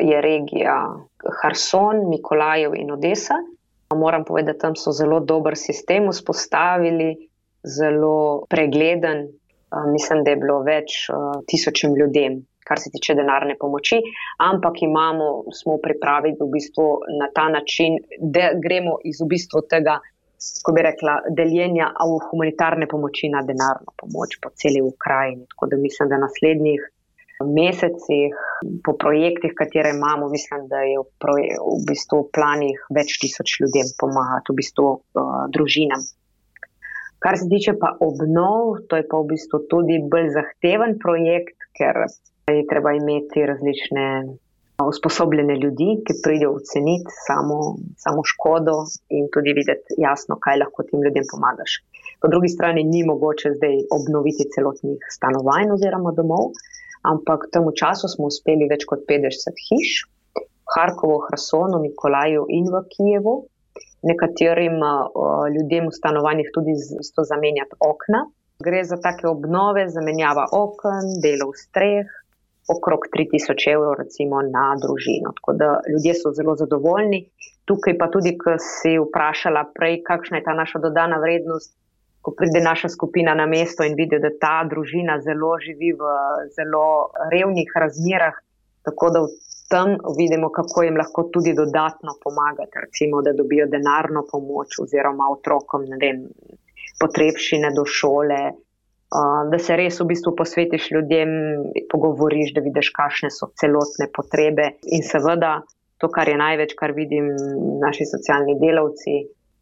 je 0.00 0.20
regija 0.20 0.76
Harson, 1.42 2.08
Mikolajev 2.10 2.74
in 2.74 2.90
Odesa. 2.90 3.34
Moram 3.92 4.24
povedati, 4.24 4.56
da 4.56 4.60
tam 4.60 4.76
so 4.76 4.92
zelo 4.92 5.20
dober 5.20 5.56
sistem 5.56 6.08
vzpostavili, 6.10 7.28
zelo 7.64 8.46
pregleden. 8.48 9.28
Mislim, 9.92 10.24
da 10.24 10.30
je 10.30 10.36
bilo 10.36 10.60
več 10.62 11.08
tisočim 11.50 11.96
ljudem, 11.98 12.38
kar 12.64 12.78
se 12.78 12.90
tiče 12.94 13.14
denarne 13.18 13.56
pomoči, 13.60 13.98
ampak 14.38 14.82
imamo, 14.86 15.50
smo 15.52 15.76
pripravili 15.82 16.36
v 16.40 16.46
bistvu 16.52 16.86
na 17.18 17.28
ta 17.34 17.48
način, 17.48 17.98
da 18.20 18.52
gremo 18.54 18.96
iz 19.04 19.20
v 19.20 19.28
bistvu 19.34 19.64
tega, 19.70 19.98
ko 20.62 20.72
bi 20.76 20.84
rekla, 20.86 21.16
deljenja 21.36 21.90
humanitarne 22.30 22.86
pomoči 22.86 23.32
na 23.32 23.42
denarno 23.42 23.96
pomoč 24.00 24.38
po 24.42 24.52
celi 24.54 24.82
Ukrajini. 24.82 25.46
Tako 25.50 25.72
da 25.72 25.76
mislim, 25.76 26.08
da 26.08 26.22
naslednjih 26.22 26.86
mesecih, 27.42 28.34
po 28.84 28.94
projektih, 28.96 29.52
katere 29.58 29.90
imamo, 29.90 30.28
mislim, 30.30 30.68
da 30.70 30.84
je 30.86 31.00
v, 31.00 31.06
v 31.58 31.80
bistvu 31.88 32.20
v 32.22 32.30
planih 32.34 32.84
več 32.94 33.18
tisoč 33.22 33.58
ljudem 33.60 33.90
pomagati, 33.98 34.52
v 34.52 34.60
bistvu 34.62 34.86
uh, 34.94 35.32
družinam. 35.54 36.04
Kar 37.18 37.38
se 37.40 37.48
tiče 37.48 37.74
pa 37.80 37.94
obnov, 38.04 38.84
to 38.88 39.00
je 39.00 39.06
pa 39.08 39.18
v 39.22 39.32
bistvu 39.32 39.64
tudi 39.72 39.98
bolj 40.12 40.30
zahteven 40.36 40.98
projekt, 41.00 41.56
ker 41.74 42.04
je 42.52 42.64
treba 42.68 42.92
imeti 42.92 43.46
različne 43.48 44.06
usposobljene 44.82 45.56
ljudi, 45.56 46.02
ki 46.04 46.18
pridejo 46.22 46.56
oceniti 46.58 47.16
samo, 47.26 47.58
samo 47.96 48.24
škodo 48.26 48.74
in 49.08 49.28
tudi 49.32 49.54
videti 49.56 49.96
jasno, 50.02 50.36
kaj 50.44 50.58
lahko 50.64 50.84
tem 50.88 51.02
ljudem 51.04 51.26
pomagaš. 51.30 51.78
Po 52.20 52.28
drugi 52.28 52.48
strani 52.48 52.84
ni 52.84 53.04
mogoče 53.06 53.54
zdaj 53.56 53.76
obnoviti 53.96 54.48
celotnih 54.54 54.98
stanovanj 55.16 55.72
oziroma 55.76 56.12
domov, 56.18 56.52
ampak 57.04 57.46
v 57.46 57.52
tem 57.52 57.64
času 57.80 58.08
smo 58.08 58.28
uspeli 58.32 58.68
več 58.70 58.86
kot 58.88 59.04
50 59.08 59.64
hiš, 59.68 60.04
v 60.34 60.72
Harkovu, 60.74 61.20
Hrasonu, 61.28 61.80
Nikolaju 61.84 62.46
in 62.48 62.70
v 62.72 62.80
Kijevu. 62.88 63.34
Nekaterim 64.04 64.80
uh, 64.80 65.48
ljudem 65.48 65.88
v 65.88 65.96
stanovanjih 65.96 66.48
tudi 66.52 66.74
z 66.76 67.08
to 67.16 67.24
zamenjati 67.24 67.76
okna. 67.80 68.26
Gre 68.64 68.84
za 68.84 68.96
take 69.00 69.28
obnove, 69.28 69.88
zamenjava 69.88 70.44
okn, 70.52 71.18
delov 71.24 71.56
streh, 71.58 72.08
okrog 72.68 73.08
3000 73.12 73.72
evrov 73.74 73.96
recimo, 73.98 74.40
na 74.42 74.72
družino. 74.80 75.32
Tako 75.40 75.56
da 75.60 75.68
ljudje 75.90 76.14
so 76.20 76.32
zelo 76.36 76.56
zadovoljni. 76.56 77.24
Tukaj 77.64 77.96
pa 77.98 78.08
tudi, 78.12 78.36
ko 78.38 78.56
si 78.60 78.96
vprašala 79.00 79.66
prej, 79.76 80.02
kakšna 80.04 80.40
je 80.40 80.46
ta 80.48 80.54
naša 80.56 80.80
dodana 80.84 81.18
vrednost, 81.20 81.72
ko 82.24 82.32
pride 82.38 82.60
naša 82.64 82.88
skupina 82.88 83.34
na 83.36 83.44
mesto 83.46 83.84
in 83.84 83.96
vidi, 83.98 84.16
da 84.20 84.30
ta 84.40 84.56
družina 84.70 85.18
zelo 85.20 85.52
živi 85.60 85.92
v 85.92 86.12
zelo 86.56 86.86
revnih 87.32 87.74
razmerah, 87.84 88.38
tako 88.88 89.10
da 89.12 89.20
tam 89.68 89.96
vidimo, 90.18 90.48
kako 90.52 90.82
jim 90.82 90.96
lahko 90.96 91.26
tudi 91.34 91.52
dodatno 91.54 92.16
pomagati, 92.24 92.80
recimo, 92.84 93.22
da 93.22 93.32
dobijo 93.32 93.66
denarno 93.66 94.24
pomoč 94.32 94.78
oziroma 94.82 95.28
otrokom, 95.36 95.84
vem, 96.00 96.24
potrebšine 97.00 97.72
do 97.76 97.84
šole. 97.98 98.40
Da 99.50 99.58
se 99.60 99.76
res 99.78 100.00
v 100.00 100.08
bistvu 100.10 100.32
posvetiš 100.36 100.88
ljudem, 100.94 101.30
pogovoriš, 101.92 102.54
da 102.56 102.64
vidiš, 102.64 102.90
kakšne 102.96 103.30
so 103.30 103.50
celotne 103.60 104.08
potrebe. 104.16 104.72
In 104.96 105.04
seveda, 105.06 105.58
to, 106.00 106.10
kar 106.12 106.28
je 106.28 106.40
največ, 106.40 106.74
kar 106.78 106.96
vidim 106.96 107.30
naši 107.84 108.08
socialni 108.10 108.56
delavci, 108.60 109.20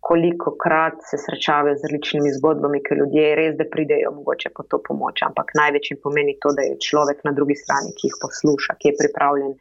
koliko 0.09 0.51
krat 0.63 0.97
se 1.11 1.17
srečavajo 1.25 1.77
z 1.79 1.87
različnimi 1.87 2.33
zgodbami, 2.39 2.81
ki 2.87 2.99
ljudje 3.01 3.27
res 3.39 3.53
da 3.59 3.69
pridejo 3.75 4.11
mogoče 4.19 4.51
po 4.57 4.65
to 4.71 4.81
pomoč. 4.89 5.23
Ampak 5.29 5.55
največ 5.61 5.91
jim 5.91 6.01
pomeni 6.03 6.35
to, 6.43 6.51
da 6.59 6.67
je 6.67 6.81
človek 6.89 7.23
na 7.29 7.33
drugi 7.37 7.57
strani, 7.61 7.95
ki 7.99 8.11
jih 8.11 8.17
posluša, 8.25 8.77
ki 8.81 8.91
je 8.91 8.99
pripravljen 9.03 9.53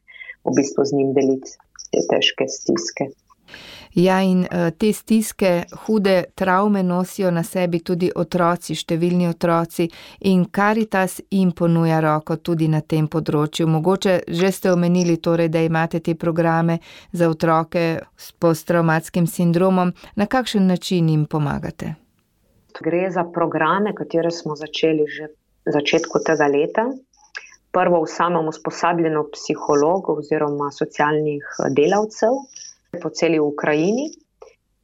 v 0.50 0.56
bistvu 0.58 0.88
z 0.90 0.98
njim 0.98 1.12
deliti 1.18 1.54
te 1.94 2.02
težke 2.10 2.50
stiske. 2.50 3.12
Ja, 3.94 4.22
in 4.22 4.46
uh, 4.46 4.70
te 4.78 4.94
stiske, 4.94 5.64
hude 5.86 6.24
travme 6.36 6.84
nosijo 6.84 7.32
na 7.32 7.44
sebi 7.44 7.82
tudi 7.84 8.12
otroci, 8.16 8.76
številni 8.76 9.28
otroci, 9.28 9.90
in 10.32 10.46
Karitas 10.48 11.20
jim 11.30 11.52
ponuja 11.52 12.00
roko 12.00 12.38
tudi 12.40 12.70
na 12.72 12.80
tem 12.82 13.10
področju. 13.12 13.68
Mogoče 13.68 14.22
že 14.28 14.52
ste 14.52 14.72
omenili, 14.72 15.18
torej, 15.18 15.52
da 15.52 15.60
imate 15.66 16.00
te 16.00 16.16
programe 16.16 16.80
za 17.12 17.28
otroke 17.30 18.00
s 18.16 18.32
posttraumatskim 18.32 19.28
sindromom. 19.28 19.92
Na 20.16 20.26
kakšen 20.26 20.68
način 20.68 21.10
jim 21.10 21.26
pomagate? 21.26 21.96
Gre 22.82 23.10
za 23.12 23.28
programe, 23.28 23.92
katere 23.94 24.32
smo 24.32 24.56
začeli 24.56 25.06
že 25.08 25.34
v 25.68 25.74
začetku 25.76 26.24
tega 26.26 26.48
leta 26.48 26.88
prvo 27.72 28.04
v 28.04 28.08
samem 28.08 28.48
usposabljanju 28.48 29.24
psihologov 29.32 30.20
oziroma 30.24 30.72
socialnih 30.72 31.44
eh, 31.44 31.70
delavcev 31.76 32.40
po 33.00 33.10
celi 33.10 33.40
Ukrajini, 33.40 34.10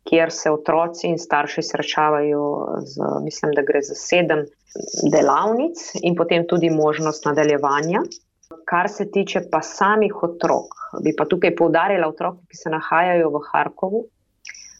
kjer 0.07 0.31
se 0.31 0.51
otroci 0.51 1.07
in 1.07 1.17
starši 1.19 1.61
srečavajo 1.61 2.43
z, 2.79 3.03
mislim, 3.23 3.51
da 3.55 3.61
gre 3.67 3.81
za 3.83 3.95
sedem 3.95 4.45
delavnic 5.11 5.91
in 6.01 6.15
potem 6.15 6.47
tudi 6.47 6.69
možnost 6.69 7.25
nadaljevanja. 7.25 8.03
Kar 8.65 8.89
se 8.89 9.09
tiče 9.11 9.41
pa 9.51 9.61
samih 9.61 10.23
otrok, 10.23 10.75
bi 11.03 11.11
pa 11.17 11.25
tukaj 11.27 11.55
poudarila 11.55 12.07
otroke, 12.07 12.45
ki 12.47 12.57
se 12.57 12.71
nahajajo 12.71 13.31
v 13.33 13.41
Harkovu. 13.51 14.05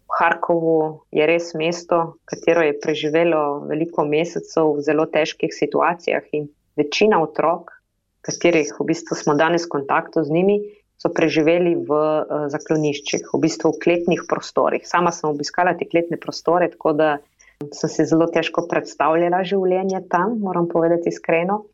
V 0.08 0.20
Harkovu 0.20 0.78
je 1.12 1.26
res 1.28 1.52
mesto, 1.60 2.20
katero 2.26 2.64
je 2.64 2.78
preživelo 2.80 3.66
veliko 3.68 4.06
mesecev 4.08 4.78
v 4.78 4.86
zelo 4.88 5.06
težkih 5.12 5.52
situacijah 5.52 6.32
in 6.32 6.48
večina 6.80 7.20
otrok 7.20 7.78
katerih 8.28 8.76
v 8.80 8.86
bistvu 8.92 9.16
smo 9.16 9.36
danes 9.40 9.66
v 9.66 9.74
kontaktu 9.80 10.24
z 10.28 10.36
njimi, 10.36 10.58
so 10.98 11.12
preživeli 11.14 11.76
v 11.86 11.94
uh, 11.94 12.48
zakloniščih, 12.50 13.30
v 13.34 13.40
bistvu 13.42 13.76
v 13.76 13.82
kletnih 13.84 14.26
prostorih. 14.30 14.86
Sama 14.88 15.14
sem 15.14 15.30
obiskala 15.30 15.78
te 15.78 15.86
kletne 15.86 16.18
prostore, 16.18 16.72
tako 16.74 16.94
da 16.98 17.10
sem 17.74 17.90
si 17.90 18.06
zelo 18.06 18.28
težko 18.34 18.66
predstavljala 18.70 19.44
življenje 19.46 20.04
tam, 20.12 20.38
moram 20.42 20.70
povedati 20.70 21.14
iskreno. 21.14 21.66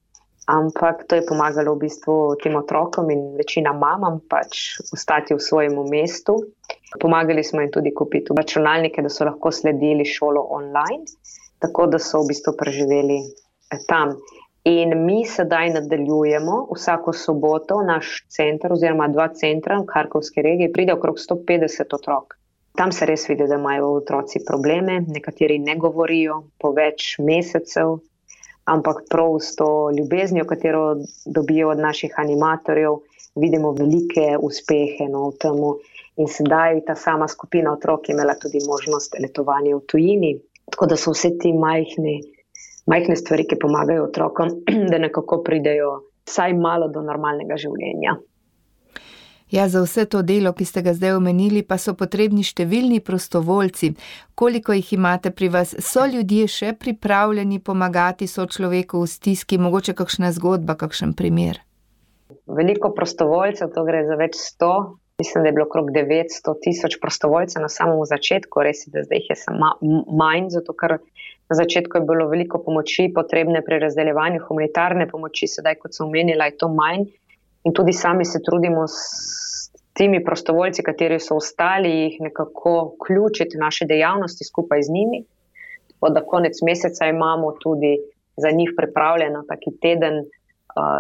Ampak 0.48 1.06
to 1.08 1.16
je 1.16 1.24
pomagalo 1.24 1.72
v 1.76 1.88
bistvu 1.88 2.36
tem 2.44 2.56
otrokom 2.60 3.08
in 3.16 3.32
večina 3.40 3.72
mamam 3.72 4.20
pač 4.28 4.76
ostati 4.92 5.32
v 5.32 5.40
svojem 5.40 5.78
mestu. 5.88 6.36
Pomagali 7.00 7.44
smo 7.48 7.64
jim 7.64 7.72
tudi 7.72 7.94
kupiti 7.96 8.36
računalnike, 8.36 9.02
da 9.02 9.10
so 9.10 9.24
lahko 9.24 9.52
sledili 9.56 10.04
šolo 10.06 10.44
online, 10.52 11.08
tako 11.64 11.88
da 11.88 12.00
so 12.00 12.20
v 12.22 12.34
bistvu 12.34 12.58
preživeli 12.60 13.22
eh, 13.24 13.80
tam. 13.88 14.18
In 14.64 14.94
mi 15.06 15.26
sedaj 15.28 15.70
nadaljujemo 15.70 16.68
vsako 16.76 17.14
soboto 17.14 17.82
naš 17.84 18.12
center, 18.32 18.72
oziroma 18.72 19.10
dva 19.12 19.26
centra 19.36 19.76
v 19.82 19.86
Karkovski 19.86 20.42
regiji, 20.42 20.72
pride 20.72 20.94
okrog 20.94 21.18
150 21.20 21.96
otrok. 21.98 22.38
Tam 22.80 22.92
se 22.96 23.06
res 23.06 23.28
vidi, 23.30 23.44
da 23.48 23.58
imajo 23.60 23.90
otroci 23.98 24.40
probleme, 24.48 25.02
nekateri 25.08 25.60
ne 25.60 25.76
govorijo 25.76 26.38
po 26.64 26.72
več 26.78 27.18
mesecev, 27.20 27.98
ampak 28.64 29.04
prav 29.12 29.36
s 29.44 29.52
to 29.60 29.68
ljubeznijo, 29.98 30.48
katero 30.48 30.86
dobijo 31.26 31.70
od 31.74 31.84
naših 31.84 32.16
animatorjev, 32.24 33.02
vidimo 33.36 33.74
velike 33.76 34.38
uspehe 34.40 35.10
no, 35.12 35.28
v 35.28 35.42
tem. 35.44 35.60
In 36.24 36.30
sedaj 36.30 36.86
ta 36.88 36.96
sama 36.96 37.28
skupina 37.28 37.74
otrok 37.74 38.08
imela 38.14 38.38
tudi 38.40 38.64
možnost 38.64 39.20
letovanja 39.20 39.76
v 39.76 39.86
tujini. 39.92 40.34
Tako 40.72 40.88
da 40.88 40.96
so 40.96 41.12
vse 41.12 41.34
ti 41.42 41.52
majhni 41.54 42.22
majhne 42.90 43.16
stvari, 43.16 43.48
ki 43.48 43.60
pomagajo 43.62 44.10
otrokom, 44.10 44.52
da 44.92 45.00
nekako 45.00 45.42
pridejo 45.44 46.02
vsaj 46.28 46.54
malo 46.54 46.88
do 46.88 47.02
normalnega 47.02 47.58
življenja. 47.60 48.18
Ja, 49.54 49.68
za 49.70 49.84
vse 49.84 50.08
to 50.10 50.24
delo, 50.26 50.50
ki 50.58 50.66
ste 50.66 50.82
ga 50.82 50.96
zdaj 50.98 51.12
omenili, 51.14 51.62
pa 51.62 51.78
so 51.78 51.94
potrebni 51.94 52.42
številni 52.42 53.04
prostovoljci. 53.06 53.92
Koliko 54.34 54.74
jih 54.74 54.96
imate 54.96 55.30
pri 55.30 55.52
vas? 55.54 55.76
So 55.78 56.08
ljudje 56.10 56.48
še 56.50 56.72
pripravljeni 56.74 57.60
pomagati 57.62 58.26
so 58.26 58.48
človeku 58.50 59.04
v 59.04 59.12
stiski, 59.12 59.62
mogoče 59.62 59.94
kakšna 60.00 60.32
zgodba, 60.34 60.74
kakšen 60.74 61.14
primer? 61.14 61.62
Veliko 62.50 62.90
prostovoljcev, 62.98 63.70
to 63.76 63.86
gre 63.86 64.02
za 64.10 64.18
več 64.18 64.40
sto. 64.42 64.98
Mislim, 65.22 65.46
da 65.46 65.52
je 65.52 65.56
bilo 65.60 65.68
okrog 65.70 65.94
900 65.94 66.56
tisoč 66.64 66.98
prostovoljcev 66.98 67.62
na 67.62 67.70
samem 67.70 68.02
začetku, 68.10 68.64
res 68.66 68.88
je, 68.88 68.96
da 68.96 69.06
zdaj 69.06 69.22
jih 69.22 69.30
je 69.30 69.38
manj, 70.18 70.50
zato 70.56 70.74
ker 70.74 70.98
Na 71.50 71.56
začetku 71.56 71.98
je 71.98 72.06
bilo 72.08 72.28
veliko 72.28 72.62
pomoči 72.64 73.10
potrebne 73.16 73.62
pri 73.62 73.80
razdeljevanju 73.80 74.46
humanitarne 74.48 75.08
pomoči, 75.08 75.48
sedaj, 75.48 75.76
kot 75.82 75.94
sem 75.94 76.08
omenila, 76.08 76.48
je 76.50 76.58
to 76.58 76.70
manj. 76.72 77.10
In 77.64 77.74
tudi 77.74 77.94
sami 77.94 78.26
se 78.26 78.42
trudimo 78.44 78.88
s 78.88 79.70
temi 79.94 80.24
prostovoljci, 80.24 80.84
kateri 80.84 81.20
so 81.20 81.36
ostali, 81.36 81.92
jih 81.92 82.22
nekako 82.22 82.74
vključiti 82.96 83.58
v 83.58 83.62
naše 83.62 83.86
dejavnosti 83.86 84.44
skupaj 84.44 84.82
z 84.82 84.92
njimi. 84.92 85.24
Tako 85.88 86.10
da 86.10 86.26
konec 86.26 86.62
meseca 86.62 87.06
imamo 87.06 87.52
tudi 87.60 87.98
za 88.38 88.52
njih 88.52 88.74
pripravljeno 88.78 89.44
taki 89.48 89.76
teden 89.82 90.24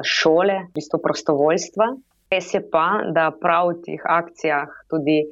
šole, 0.05 0.59
v 0.69 0.73
bistvu 0.75 0.99
prostovoljstva. 1.03 1.87
Res 2.31 2.53
je 2.53 2.61
pa, 2.69 3.01
da 3.13 3.31
prav 3.31 3.73
v 3.73 3.81
teh 3.85 4.05
akcijah 4.09 4.69
tudi 4.89 5.23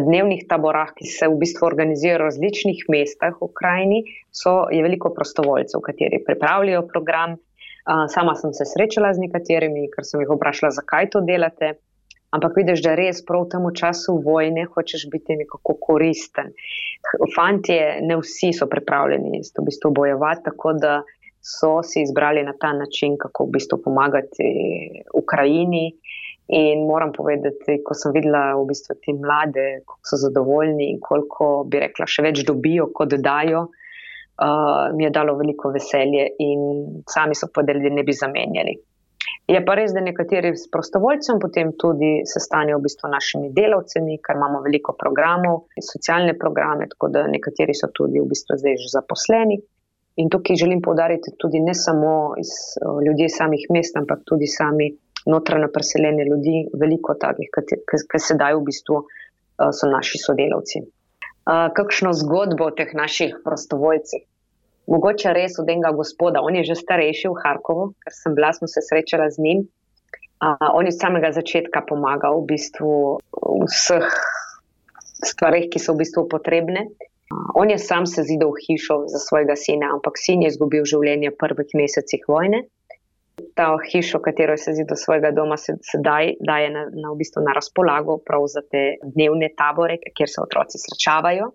dnevnih 0.00 0.46
taborah, 0.48 0.90
ki 0.96 1.06
se 1.06 1.28
v 1.28 1.38
bistvu 1.40 1.66
organizirajo 1.66 2.22
v 2.22 2.28
različnih 2.28 2.84
mestah 2.92 3.36
v 3.36 3.50
Ukrajini, 3.50 4.00
so, 4.30 4.68
je 4.72 4.82
veliko 4.82 5.12
prostovoljcev, 5.14 5.82
kateri 5.84 6.22
pripravljajo 6.26 6.86
program. 6.88 7.36
Sama 8.12 8.34
sem 8.36 8.52
se 8.52 8.66
srečala 8.68 9.14
z 9.16 9.24
nekaterimi, 9.24 9.86
ker 9.88 10.04
sem 10.04 10.20
jih 10.20 10.32
vprašala, 10.34 10.74
zakaj 10.76 11.08
to 11.14 11.22
delate. 11.24 11.78
Ampak 12.36 12.58
vidiš, 12.60 12.82
da 12.84 12.92
res 12.98 13.22
prav 13.24 13.46
v 13.46 13.52
tem 13.54 13.68
času 13.80 14.18
vojne 14.20 14.66
hočeš 14.68 15.06
biti 15.08 15.38
nekako 15.40 15.78
koristen. 15.80 16.52
Fantje, 17.32 18.02
ne 18.04 18.18
vsi 18.20 18.52
so 18.52 18.68
pripravljeni 18.68 19.40
s 19.40 19.54
to 19.56 19.64
v 19.64 19.70
bistvu 19.70 19.94
bojevati, 19.96 20.44
tako 20.50 20.74
da 20.76 20.98
so 21.40 21.78
si 21.82 22.02
izbrali 22.04 22.42
na 22.44 22.52
ta 22.52 22.74
način, 22.76 23.16
kako 23.16 23.46
v 23.46 23.56
bistvu 23.56 23.80
pomagati 23.84 24.48
Ukrajini. 25.14 25.94
In 26.48 26.86
moram 26.88 27.12
povedati, 27.12 27.82
ko 27.84 27.92
sem 27.92 28.14
videla 28.14 28.54
v 28.56 28.64
bistvu 28.70 28.94
te 29.04 29.12
mlade, 29.12 29.64
kako 29.84 30.10
so 30.10 30.16
zadovoljni 30.16 30.86
in 30.94 31.00
koliko 31.00 31.66
bi 31.68 31.82
rekla, 31.82 32.06
še 32.08 32.24
več 32.24 32.40
dobijo, 32.48 32.86
kot 32.96 33.12
dajo, 33.20 33.66
uh, 33.68 34.84
mi 34.96 35.04
je 35.04 35.10
dalo 35.12 35.36
veliko 35.36 35.68
veselje 35.74 36.24
in 36.40 36.62
sami 37.04 37.36
so 37.36 37.50
povedali, 37.52 37.84
da 37.84 37.92
ne 37.92 38.04
bi 38.06 38.16
zamenjali. 38.16 38.78
Je 39.48 39.60
pa 39.64 39.74
res, 39.76 39.92
da 39.96 40.00
nekateri 40.04 40.54
s 40.56 40.70
prostovoljcem 40.72 41.38
potem 41.40 41.74
tudi 41.80 42.22
sestanijo 42.28 42.78
v 42.78 42.84
bistvu 42.84 43.10
našimi 43.12 43.50
delavcemi, 43.56 44.18
ker 44.24 44.36
imamo 44.36 44.60
veliko 44.64 44.94
programov, 44.96 45.66
socialne 45.84 46.34
programe, 46.36 46.88
tako 46.88 47.10
da 47.12 47.26
nekateri 47.28 47.76
so 47.76 47.88
tudi 47.92 48.20
v 48.20 48.28
bistvu 48.28 48.56
zdaj 48.60 48.76
že 48.84 48.92
zaposleni. 48.92 49.58
In 50.18 50.32
tukaj 50.32 50.58
želim 50.58 50.80
povdariti 50.82 51.36
tudi 51.38 51.60
ne 51.62 51.76
samo 51.76 52.34
iz 52.40 52.50
uh, 52.80 52.98
ljudi 53.04 53.28
samih 53.32 53.68
mest, 53.72 53.96
ampak 54.00 54.24
tudi 54.28 54.48
sami 54.50 54.90
notranje 55.28 55.68
preseljene 55.72 56.24
ljudi, 56.24 56.64
veliko 56.80 57.14
takih, 57.20 57.50
ki 57.52 58.20
sedaj 58.22 58.56
v 58.56 58.64
bistvu 58.70 59.00
uh, 59.02 59.70
so 59.76 59.90
naši 59.90 60.20
sodelavci. 60.22 60.84
Uh, 60.84 61.68
kakšno 61.76 62.12
zgodbo 62.16 62.68
o 62.68 62.74
teh 62.76 62.92
naših 62.96 63.38
prostovoljcih? 63.44 64.24
Mogoče 64.88 65.34
res 65.36 65.58
od 65.60 65.68
enega 65.68 65.92
gospoda, 65.96 66.40
on 66.44 66.56
je 66.56 66.64
že 66.70 66.78
starejši 66.80 67.28
v 67.28 67.40
Harkovu, 67.42 67.90
ker 68.00 68.14
sem 68.16 68.36
bila, 68.36 68.54
smo 68.56 68.68
se 68.72 68.80
srečala 68.84 69.28
z 69.30 69.44
njim. 69.44 69.66
Uh, 70.38 70.56
on 70.72 70.88
je 70.88 70.94
od 70.94 71.00
samega 71.00 71.32
začetka 71.36 71.84
pomagal 71.88 72.40
v 72.40 72.54
bistvu 72.54 72.92
vseh 73.68 74.08
stvarih, 75.28 75.68
ki 75.68 75.82
so 75.82 75.92
v 75.92 76.04
bistvu 76.06 76.24
potrebne. 76.30 76.88
Uh, 77.28 77.52
on 77.60 77.68
je 77.68 77.76
sam 77.76 78.08
se 78.08 78.24
zidal 78.24 78.54
hišo 78.56 79.04
za 79.12 79.20
svojega 79.20 79.58
sina, 79.60 79.92
ampak 79.92 80.16
sin 80.16 80.44
je 80.44 80.54
izgubil 80.54 80.88
življenje 80.88 81.34
v 81.34 81.40
prvih 81.42 81.76
mesecih 81.76 82.24
vojne 82.24 82.64
Ta 83.54 83.72
hišo, 83.92 84.20
katero 84.22 84.54
je 84.54 84.62
sezidil 84.62 84.88
do 84.90 84.96
svojega 84.96 85.30
doma, 85.34 85.56
se 85.56 85.76
sedaj 85.82 86.34
daje 86.40 86.70
na, 86.70 86.86
na, 86.90 87.12
v 87.12 87.18
bistvu 87.20 87.42
na 87.46 87.54
razpolago 87.56 88.18
prav 88.26 88.46
za 88.50 88.62
te 88.62 88.98
dnevne 89.02 89.50
tabore, 89.56 89.98
kjer 90.16 90.30
se 90.30 90.40
otroci 90.42 90.80
srečavajo. 90.82 91.52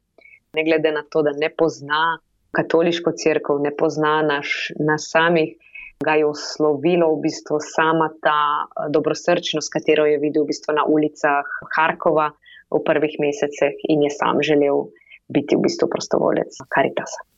Ne 0.54 0.64
glede 0.64 0.92
na 0.92 1.04
to, 1.10 1.24
da 1.26 1.34
ne 1.36 1.50
pozna 1.50 2.20
katoliško 2.54 3.12
crkvo, 3.24 3.58
ne 3.60 3.74
pozna 3.76 4.22
naš, 4.22 4.72
nas 4.80 5.10
samih, 5.12 5.56
ga 6.04 6.16
je 6.20 6.26
oslovilo 6.28 7.10
v 7.16 7.22
bistvu 7.26 7.60
sama 7.64 8.10
ta 8.22 8.40
eh, 8.68 8.90
dobrosrčnost, 8.90 9.72
katero 9.74 10.06
je 10.06 10.20
videl 10.22 10.44
v 10.44 10.52
bistvu 10.52 10.76
na 10.76 10.86
ulicah 10.86 11.48
Harkova 11.76 12.32
v 12.74 12.82
prvih 12.86 13.20
mesecih 13.20 13.86
in 13.90 14.04
je 14.04 14.12
sam 14.12 14.42
želel 14.42 14.90
biti 15.30 15.56
v 15.56 15.64
bistvu 15.66 15.88
prostovolec 15.90 16.58
Karitasa. 16.70 17.33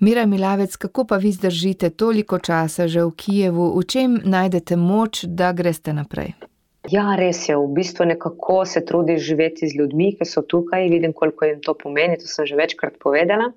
Mira 0.00 0.26
Milavec, 0.26 0.76
kako 0.76 1.04
pa 1.04 1.16
vi 1.16 1.32
zdržite 1.32 1.90
toliko 1.90 2.38
časa 2.38 2.88
že 2.88 3.04
v 3.04 3.10
Kijevu, 3.16 3.72
v 3.78 3.84
čem 3.84 4.20
najdete 4.24 4.76
moč, 4.76 5.24
da 5.24 5.52
greste 5.52 5.92
naprej? 5.92 6.32
Ja, 6.88 7.12
res 7.18 7.42
je. 7.44 7.54
V 7.60 7.68
bistvu 7.76 8.06
nekako 8.08 8.64
se 8.64 8.80
trudi 8.84 9.18
živeti 9.20 9.68
z 9.68 9.76
ljudmi, 9.76 10.14
ki 10.16 10.24
so 10.24 10.40
tukaj. 10.42 10.88
Vidim, 10.88 11.12
koliko 11.12 11.44
jim 11.44 11.60
to 11.60 11.74
pomeni. 11.76 12.16
To 12.16 12.26
sem 12.26 12.46
že 12.48 12.56
večkrat 12.56 12.96
povedala. 13.02 13.50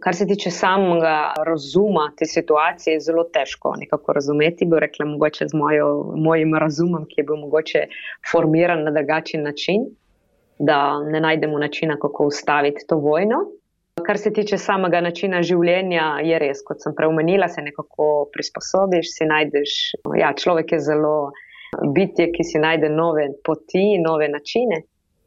Kar 0.00 0.16
se 0.16 0.26
tiče 0.26 0.50
samega 0.50 1.34
razuma 1.46 2.08
te 2.16 2.26
situacije, 2.26 2.94
je 2.94 3.04
zelo 3.04 3.26
težko 3.28 3.74
nekako 3.76 4.16
razumeti. 4.16 4.64
Bi 4.64 4.80
rekla, 4.80 5.06
mogoče 5.06 5.48
z 5.52 5.54
mojo, 5.54 5.90
mojim 6.16 6.56
razumom, 6.56 7.04
ki 7.04 7.20
je 7.20 7.26
bil 7.28 7.36
mogoče 7.44 7.86
formiran 8.32 8.84
na 8.84 8.90
drugačen 8.90 9.44
način, 9.44 9.90
da 10.58 11.02
ne 11.04 11.20
najdemo 11.20 11.58
načina, 11.58 11.98
kako 12.00 12.32
ustaviti 12.32 12.86
to 12.88 12.96
vojno. 12.96 13.44
Kar 14.06 14.18
se 14.18 14.32
tiče 14.34 14.58
samega 14.58 15.00
načina 15.04 15.42
življenja, 15.46 16.06
je 16.26 16.38
res, 16.42 16.62
kot 16.66 16.82
sem 16.82 16.94
preomenila, 16.98 17.48
se 17.48 17.62
nekako 17.64 18.28
prisposobiš, 18.34 19.10
si 19.16 19.28
najdeš. 19.28 19.74
Ja, 20.18 20.32
človek 20.38 20.74
je 20.76 20.80
zelo 20.82 21.16
bitje, 21.94 22.30
ki 22.34 22.44
si 22.44 22.60
najde 22.62 22.90
nove 22.92 23.28
poti, 23.44 23.98
nove 24.02 24.28
načine. 24.32 24.82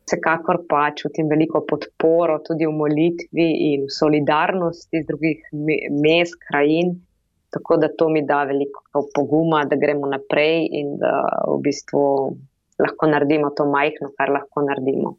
Vsekakor 0.05 0.61
pa 0.69 0.91
čutim 0.93 1.29
veliko 1.31 1.63
podporo 1.65 2.38
tudi 2.45 2.67
v 2.69 2.73
molitvi 2.77 3.47
in 3.71 3.88
v 3.88 3.93
solidarnosti 3.93 5.01
z 5.01 5.07
drugih 5.07 5.47
mest, 6.03 6.38
krajin. 6.45 6.93
Tako 7.55 7.79
da 7.81 7.89
to 7.89 8.09
mi 8.13 8.21
da 8.27 8.43
veliko 8.45 9.05
poguma, 9.15 9.63
da 9.65 9.79
gremo 9.79 10.09
naprej 10.11 10.67
in 10.77 10.97
da 11.01 11.13
v 11.47 11.57
bistvu 11.65 12.03
lahko 12.83 13.09
naredimo 13.09 13.49
to 13.57 13.65
majhno, 13.71 14.11
kar 14.17 14.33
lahko 14.35 14.65
naredimo. 14.67 15.15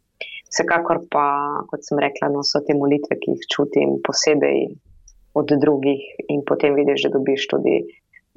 Vsekakor 0.47 1.03
pa, 1.11 1.27
kot 1.67 1.83
sem 1.83 1.99
rekla, 1.99 2.31
no, 2.31 2.43
so 2.43 2.63
te 2.63 2.75
molitve, 2.77 3.19
ki 3.19 3.35
jih 3.35 3.47
čutim 3.51 3.97
posebej 4.05 4.67
od 5.37 5.51
drugih, 5.61 6.03
in 6.31 6.41
potem 6.47 6.75
vidiš, 6.77 7.07
da 7.07 7.17
dobiš 7.17 7.47
tudi 7.51 7.77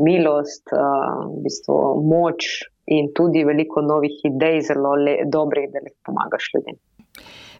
milost, 0.01 0.73
v 0.73 1.42
bistvu 1.44 1.77
moč 2.05 2.64
in 2.90 3.12
tudi 3.14 3.44
veliko 3.46 3.83
novih 3.85 4.25
idej, 4.27 4.62
zelo 4.73 4.96
le, 4.99 5.20
dobrih, 5.25 5.70
da 5.73 5.85
jih 5.85 5.94
pomagaš 6.07 6.51
ljudem. 6.55 6.81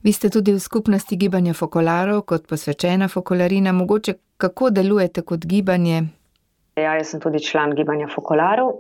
Vi 0.02 0.12
ste 0.12 0.30
tudi 0.32 0.52
v 0.56 0.60
skupnosti 0.60 1.16
gibanja 1.16 1.52
Fokolarov, 1.54 2.24
kot 2.24 2.48
posvečena 2.48 3.08
Fokolarina. 3.08 3.72
Mogoče 3.72 4.14
kako 4.40 4.70
delujete 4.70 5.22
kot 5.22 5.44
gibanje? 5.46 6.02
Ja, 6.80 6.94
jaz 6.96 7.10
sem 7.12 7.20
tudi 7.20 7.42
član 7.44 7.74
gibanja 7.76 8.08
Fokolarov, 8.08 8.70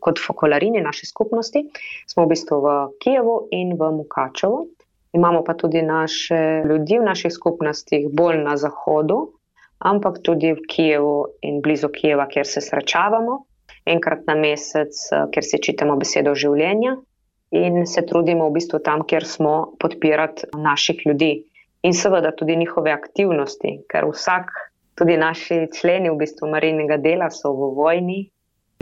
kot 0.00 0.20
Fokolarini 0.22 0.80
naše 0.80 1.06
skupnosti. 1.10 1.64
Smo 2.06 2.24
v 2.24 2.32
bistvu 2.34 2.60
v 2.62 2.76
Kijevu 3.02 3.36
in 3.50 3.74
v 3.74 3.90
Mukačevu. 3.98 4.68
Imamo 5.12 5.42
pa 5.44 5.54
tudi 5.54 5.82
naše 5.82 6.62
ljudi 6.68 6.98
v 6.98 7.04
naših 7.04 7.32
skupnostih 7.32 8.08
bolj 8.12 8.42
na 8.44 8.56
zahodu, 8.56 9.32
ampak 9.78 10.20
tudi 10.22 10.52
v 10.52 10.66
Kijevu 10.68 11.24
in 11.42 11.60
blizu 11.62 11.88
Kijeva, 11.88 12.28
kjer 12.30 12.46
se 12.46 12.60
srečavamo 12.60 13.44
enkrat 13.86 14.26
na 14.26 14.34
mesec, 14.34 14.92
eh, 15.12 15.26
ker 15.32 15.44
se 15.44 15.58
čitamo 15.58 15.96
besedo 15.96 16.34
življenja 16.34 16.96
in 17.50 17.86
se 17.86 18.04
trudimo 18.06 18.48
v 18.48 18.58
bistvu 18.58 18.78
tam, 18.84 19.02
kjer 19.02 19.26
smo, 19.26 19.74
podpirati 19.80 20.52
naših 20.54 21.06
ljudi 21.06 21.32
in 21.82 21.94
seveda 21.96 22.30
tudi 22.36 22.56
njihove 22.56 22.92
aktivnosti, 22.92 23.80
ker 23.90 24.06
vsak, 24.06 24.52
tudi 24.94 25.16
naši 25.16 25.64
členi 25.74 26.10
v 26.10 26.18
bistvu 26.20 26.50
marinega 26.52 27.00
dela 27.00 27.30
so 27.30 27.52
v 27.56 27.72
vojni, 27.74 28.20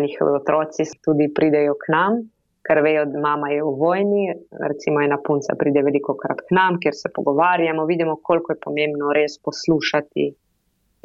njihovi 0.03 0.35
otroci 0.41 0.85
tudi 1.05 1.31
pridejo 1.35 1.79
k 1.79 1.93
nam. 1.95 2.19
Ker 2.69 2.83
vejo, 2.85 3.07
da 3.09 3.21
mama 3.21 3.49
je 3.49 3.63
v 3.65 3.71
vojni, 3.81 4.25
recimo 4.69 5.01
ena 5.01 5.17
punca 5.25 5.55
pride 5.57 5.81
veliko 5.87 6.15
krat 6.21 6.43
k 6.45 6.57
nam, 6.59 6.77
kjer 6.83 6.95
se 6.95 7.09
pogovarjamo, 7.15 7.87
vidimo, 7.89 8.19
koliko 8.23 8.53
je 8.53 8.61
pomembno 8.65 9.13
res 9.17 9.39
poslušati 9.41 10.27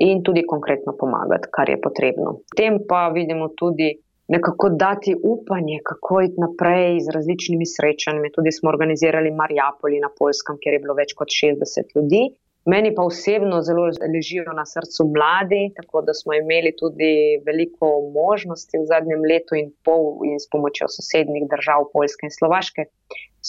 in 0.04 0.24
tudi 0.28 0.44
konkretno 0.44 0.96
pomagati, 1.00 1.48
kar 1.52 1.70
je 1.70 1.80
potrebno. 1.82 2.34
Potem 2.52 2.82
pa 2.90 3.08
vidimo 3.16 3.48
tudi 3.56 3.94
nekako 4.28 4.70
dati 4.70 5.16
upanje, 5.24 5.80
kako 5.84 6.22
iti 6.22 6.42
naprej 6.42 7.00
z 7.06 7.16
različnimi 7.16 7.66
srečanji. 7.66 8.32
Tudi 8.36 8.52
smo 8.52 8.70
organizirali 8.70 9.32
Marjapoli 9.32 10.00
na 10.00 10.10
Poljskem, 10.20 10.58
kjer 10.62 10.78
je 10.78 10.84
bilo 10.84 10.96
več 11.00 11.16
kot 11.16 11.32
60 11.32 11.96
ljudi. 11.96 12.24
Meni 12.66 12.94
pa 12.96 13.04
osebno 13.04 13.60
zelo 13.62 13.90
ležijo 14.14 14.54
na 14.56 14.64
srcu 14.66 15.04
mladi, 15.16 15.74
tako 15.76 16.02
da 16.02 16.14
smo 16.14 16.34
imeli 16.34 16.72
tudi 16.80 17.12
veliko 17.46 17.90
možnosti 18.14 18.80
v 18.80 18.86
zadnjem 18.88 19.26
letu 19.32 19.58
in 19.60 19.74
pol 19.84 20.24
in 20.30 20.40
s 20.40 20.48
pomočjo 20.52 20.88
sosednjih 20.88 21.50
držav, 21.52 21.90
Poljske 21.94 22.30
in 22.30 22.32
Slovaške, 22.32 22.86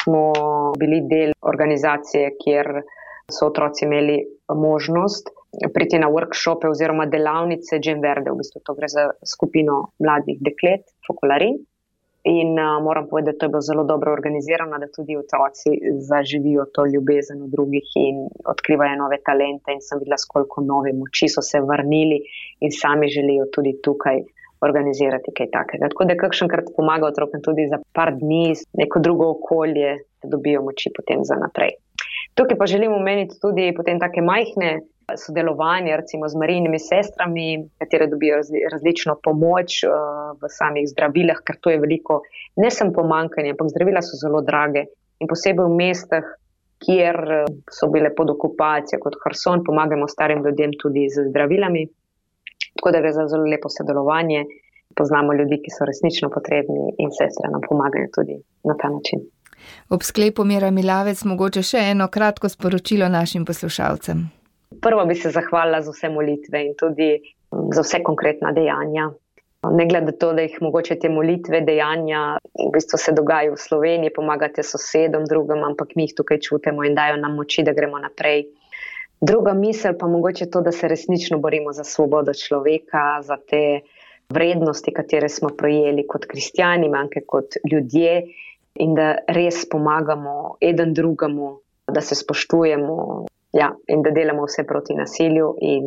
smo 0.03 0.25
bili 0.79 0.99
del 1.13 1.31
organizacije, 1.41 2.33
kjer 2.43 2.83
so 3.31 3.47
otroci 3.53 3.87
imeli 3.87 4.19
možnost 4.51 5.31
priti 5.75 5.99
na 6.03 6.11
workshope 6.11 6.67
oziroma 6.69 7.07
delavnice 7.07 7.79
Jim 7.79 8.03
Verde, 8.03 8.33
v 8.35 8.43
bistvu 8.43 8.65
to 8.67 8.75
gre 8.75 8.91
za 8.91 9.07
skupino 9.23 9.79
mladih 10.03 10.43
deklet, 10.43 10.91
Fokolarin. 11.07 11.61
In 12.25 12.57
uh, 12.59 12.83
moram 12.83 13.07
povedati, 13.09 13.37
da 13.41 13.47
je 13.47 13.51
bilo 13.51 13.61
zelo 13.61 13.85
dobro 13.85 14.13
organizirano, 14.13 14.79
da 14.79 14.87
tudi 14.97 15.17
otroci 15.17 15.71
zaživijo 16.11 16.65
to 16.75 16.87
ljubezen 16.93 17.43
v 17.43 17.49
drugih 17.55 17.89
in 18.01 18.23
odkrivajo 18.53 18.97
nove 18.97 19.19
talente. 19.29 19.75
In 19.77 19.83
sem 19.85 20.01
videla, 20.01 20.17
koliko 20.29 20.65
nove 20.65 20.93
moči 21.01 21.29
so 21.29 21.43
se 21.43 21.61
vrnili 21.61 22.19
in 22.65 22.73
sami 22.73 23.09
želijo 23.17 23.45
tudi 23.53 23.77
tukaj 23.85 24.23
organizirati 24.61 25.35
kaj 25.37 25.51
takega. 25.53 25.91
Tako 25.93 26.05
da 26.09 26.17
kakšenkrat 26.17 26.73
pomaga 26.77 27.07
otrokom 27.13 27.43
tudi 27.45 27.69
za 27.69 27.79
par 27.93 28.15
dni, 28.17 28.55
neko 28.81 29.05
drugo 29.05 29.29
okolje, 29.37 29.99
da 30.23 30.33
dobijo 30.37 30.63
moči 30.65 30.93
potem 30.97 31.29
za 31.29 31.37
naprej. 31.37 31.77
Tukaj 32.35 32.57
pa 32.59 32.67
želim 32.67 32.93
omeniti 32.93 33.37
tudi 33.43 33.69
potem 33.77 34.01
take 34.01 34.23
majhne 34.23 34.81
sodelovanje 35.17 35.97
recimo 35.97 36.29
z 36.29 36.37
marinimi 36.37 36.79
sestrami, 36.79 37.69
katere 37.79 38.07
dobijo 38.07 38.41
različno 38.73 39.17
pomoč 39.23 39.83
uh, 39.85 39.93
v 40.41 40.49
samih 40.49 40.89
zdravilih, 40.89 41.43
ker 41.47 41.61
to 41.61 41.71
je 41.71 41.81
veliko, 41.81 42.23
ne 42.57 42.71
samo 42.71 42.93
pomankanje, 42.93 43.53
ampak 43.55 43.73
zdravila 43.75 44.03
so 44.03 44.17
zelo 44.17 44.41
drage 44.41 44.87
in 45.21 45.29
posebej 45.31 45.67
v 45.67 45.77
mestah, 45.77 46.27
kjer 46.85 47.17
eh, 47.33 47.45
so 47.71 47.89
bile 47.89 48.11
pod 48.17 48.31
okupacijo, 48.31 48.99
kot 49.01 49.17
Harson, 49.25 49.63
pomagamo 49.65 50.09
starim 50.09 50.45
ljudem 50.45 50.75
tudi 50.83 51.07
z 51.09 51.29
zdravilami. 51.31 51.87
Tako 52.77 52.91
da 52.91 53.01
gre 53.01 53.13
za 53.13 53.29
zelo 53.29 53.47
lepo 53.47 53.69
sodelovanje. 53.69 54.45
Poznamo 54.97 55.35
ljudi, 55.35 55.59
ki 55.63 55.71
so 55.75 55.87
resnično 55.89 56.29
potrebni 56.31 56.93
in 56.99 57.11
sestre 57.11 57.51
nam 57.51 57.63
pomagajo 57.69 58.11
tudi 58.15 58.37
na 58.69 58.77
ta 58.79 58.91
način. 58.91 59.25
Ob 59.89 60.03
sklepu 60.03 60.45
Mira 60.45 60.71
Milavec 60.71 61.25
mogoče 61.25 61.63
še 61.63 61.83
eno 61.95 62.09
kratko 62.09 62.49
sporočilo 62.49 63.09
našim 63.09 63.45
poslušalcem. 63.45 64.44
Prvo 64.81 65.05
bi 65.07 65.15
se 65.15 65.31
zahvalila 65.31 65.83
za 65.83 65.93
vse 65.93 66.09
molitve 66.09 66.65
in 66.67 66.75
tudi 66.79 67.11
mm, 67.19 67.69
za 67.75 67.83
vse 67.83 68.03
konkretna 68.03 68.53
dejanja. 68.53 69.11
Ne 69.73 69.87
glede 69.89 70.07
na 70.07 70.13
to, 70.13 70.33
da 70.37 70.43
jih 70.45 70.59
mogoče 70.61 70.99
te 71.01 71.09
molitve, 71.09 71.63
dejanja, 71.65 72.37
v 72.53 72.69
bistvu 72.75 72.99
se 73.01 73.15
dogajajo 73.17 73.55
v 73.55 73.63
Sloveniji, 73.63 74.13
pomagate 74.13 74.63
sosedom, 74.63 75.25
drugim, 75.25 75.63
ampak 75.65 75.95
mi 75.97 76.05
jih 76.05 76.13
tukaj 76.19 76.41
čutimo 76.45 76.85
in 76.85 76.95
dajo 76.95 77.17
nam 77.17 77.39
moči, 77.41 77.65
da 77.65 77.73
gremo 77.73 77.99
naprej. 77.99 78.45
Druga 79.25 79.55
misel 79.57 79.97
pa 79.97 80.07
mogoče 80.07 80.51
to, 80.53 80.61
da 80.61 80.73
se 80.73 80.89
resnično 80.89 81.39
borimo 81.39 81.73
za 81.73 81.85
svobodo 81.85 82.35
človeka, 82.37 83.23
za 83.23 83.39
te 83.41 83.81
vrednosti, 84.29 84.93
katere 84.93 85.29
smo 85.29 85.49
projeli 85.49 86.07
kot 86.07 86.27
kristijani, 86.29 86.89
manjke 86.89 87.23
kot 87.27 87.57
ljudje 87.73 88.23
in 88.75 88.95
da 88.95 89.15
res 89.29 89.65
pomagamo 89.71 90.57
eden 90.61 90.93
drugemu, 90.95 91.55
da 91.87 92.01
se 92.01 92.15
spoštujemo, 92.15 93.27
Ja, 93.55 93.69
in 93.87 94.03
da 94.03 94.11
delamo 94.11 94.49
vse 94.49 94.65
proti 94.67 94.97
nasilju, 94.99 95.53
in 95.63 95.85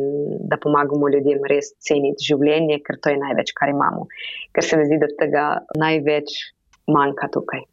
da 0.48 0.56
pomagamo 0.56 1.10
ljudem 1.12 1.42
res 1.50 1.74
ceniti 1.84 2.30
življenje, 2.30 2.78
ker 2.86 2.96
to 3.04 3.12
je 3.12 3.18
največ, 3.20 3.52
kar 3.58 3.68
imamo. 3.68 4.06
Ker 4.56 4.64
se 4.64 4.78
mi 4.80 4.86
zdi, 4.88 4.96
da 5.02 5.10
tega 5.20 5.48
največ 5.76 6.32
manjka 6.88 7.28
tukaj. 7.34 7.66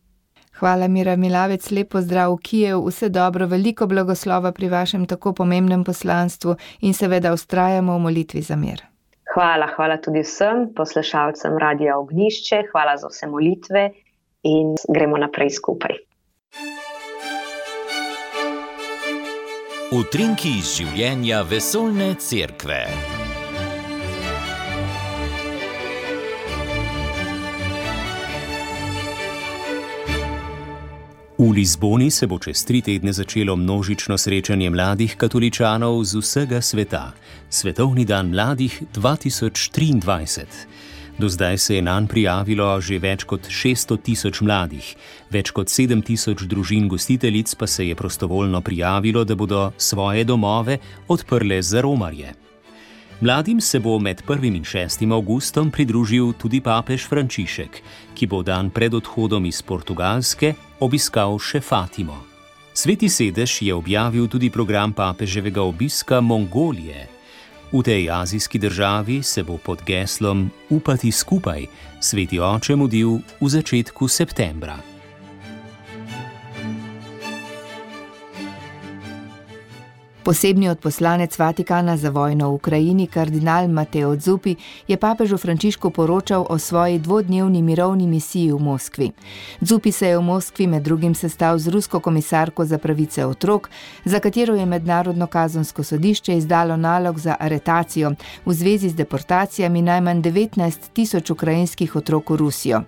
Hvala, 0.60 0.88
Mira 0.88 1.16
Milavec, 1.20 1.68
lepo 1.72 2.00
zdrav 2.04 2.32
v 2.32 2.42
Kijev, 2.48 2.84
vse 2.88 3.10
dobro, 3.12 3.48
veliko 3.52 3.88
blagoslova 3.92 4.52
pri 4.56 4.70
vašem 4.72 5.04
tako 5.08 5.34
pomembnem 5.36 5.84
poslanstvu 5.84 6.56
in 6.88 6.96
seveda 6.96 7.34
ustrajamo 7.36 7.98
v 7.98 8.04
molitvi 8.08 8.44
za 8.44 8.56
mir. 8.56 8.84
Hvala, 9.34 9.68
hvala 9.76 9.98
tudi 10.00 10.24
vsem 10.24 10.70
poslušalcem 10.76 11.58
Radia 11.60 11.98
Ognišče, 12.00 12.62
hvala 12.72 12.96
za 12.98 13.12
vse 13.12 13.28
molitve 13.28 13.90
in 14.48 14.76
gremo 14.88 15.20
naprej 15.20 15.58
skupaj. 15.60 16.00
Utrinki 19.94 20.50
iz 20.58 20.72
življenja 20.80 21.44
vesoljne 21.46 22.16
cerkve. 22.18 22.80
V 31.38 31.52
Lizboni 31.54 32.10
se 32.10 32.26
bo 32.26 32.40
čez 32.42 32.66
tri 32.66 32.82
tedne 32.82 33.14
začelo 33.14 33.54
množično 33.56 34.18
srečanje 34.18 34.72
mladih 34.74 35.14
katoličanov 35.22 36.02
z 36.04 36.18
vsega 36.18 36.62
sveta, 36.62 37.12
Svetovni 37.50 38.06
dan 38.10 38.34
mladih 38.34 38.82
2023. 38.96 40.75
Do 41.18 41.30
zdaj 41.30 41.58
se 41.58 41.76
je 41.76 41.82
na 41.82 41.96
njen 41.96 42.08
prijavilo 42.08 42.82
že 42.82 43.00
več 43.00 43.24
kot 43.24 43.48
600 43.48 43.98
tisoč 44.04 44.42
mladih, 44.42 44.96
več 45.32 45.52
kot 45.56 45.72
7 45.72 46.04
tisoč 46.04 46.44
družin 46.44 46.90
gostiteljic 46.92 47.56
pa 47.56 47.68
se 47.68 47.88
je 47.88 47.96
prostovoljno 47.96 48.62
prijavilo, 48.62 49.24
da 49.24 49.36
bodo 49.36 49.72
svoje 49.78 50.24
domove 50.24 50.78
odprle 51.08 51.62
za 51.62 51.82
romarje. 51.82 52.34
Mladim 53.22 53.62
se 53.62 53.80
bo 53.80 54.00
med 54.00 54.22
1. 54.28 54.56
in 54.56 54.64
6. 54.64 55.12
augustom 55.14 55.72
pridružil 55.72 56.34
tudi 56.34 56.60
papež 56.60 57.08
Frančišek, 57.08 57.82
ki 58.14 58.28
bo 58.28 58.44
dan 58.44 58.70
pred 58.70 58.94
odhodom 58.94 59.46
iz 59.46 59.62
Portugalske 59.62 60.54
obiskal 60.80 61.40
še 61.40 61.64
Fatimo. 61.64 62.20
Sveti 62.76 63.08
sedež 63.08 63.62
je 63.62 63.72
objavil 63.72 64.28
tudi 64.28 64.50
program 64.52 64.92
papeževega 64.92 65.64
obiska 65.64 66.20
Mongolije. 66.20 67.15
V 67.72 67.84
tej 67.84 68.10
azijski 68.12 68.60
državi 68.60 69.24
se 69.24 69.44
bo 69.44 69.58
pod 69.58 69.82
geslom 69.86 70.50
Upati 70.70 71.12
skupaj 71.12 71.66
sveti 72.00 72.40
oče 72.40 72.76
mudil 72.76 73.20
v 73.42 73.50
začetku 73.50 74.08
septembra. 74.08 74.95
Posebni 80.26 80.70
odposlanec 80.70 81.40
Vatikana 81.40 81.98
za 81.98 82.10
vojno 82.10 82.50
v 82.50 82.54
Ukrajini, 82.54 83.08
kardinal 83.08 83.68
Mateo 83.68 84.16
Zupi, 84.16 84.56
je 84.88 84.98
papežu 84.98 85.38
Frančišku 85.38 85.90
poročal 85.90 86.46
o 86.50 86.58
svoji 86.58 87.00
dvodnevni 87.00 87.62
mirovni 87.62 88.08
misiji 88.08 88.52
v 88.52 88.60
Moskvi. 88.60 89.12
Zupi 89.62 89.92
se 89.92 90.08
je 90.08 90.18
v 90.18 90.22
Moskvi 90.22 90.68
med 90.68 90.84
drugim 90.84 91.16
sestal 91.16 91.60
z 91.60 91.68
rusko 91.68 92.00
komisarko 92.00 92.66
za 92.66 92.78
pravice 92.78 93.26
otrok, 93.26 93.70
za 94.06 94.20
katero 94.20 94.56
je 94.56 94.66
Mednarodno 94.66 95.28
kazansko 95.28 95.84
sodišče 95.84 96.38
izdalo 96.38 96.78
nalog 96.78 97.20
za 97.20 97.36
aretacijo 97.40 98.12
v 98.46 98.54
zvezi 98.54 98.90
z 98.90 98.96
deportacijami 98.96 99.82
najmanj 99.82 100.22
19 100.22 100.90
tisoč 100.94 101.30
ukrajinskih 101.30 101.96
otrok 101.96 102.30
v 102.30 102.36
Rusijo. 102.36 102.82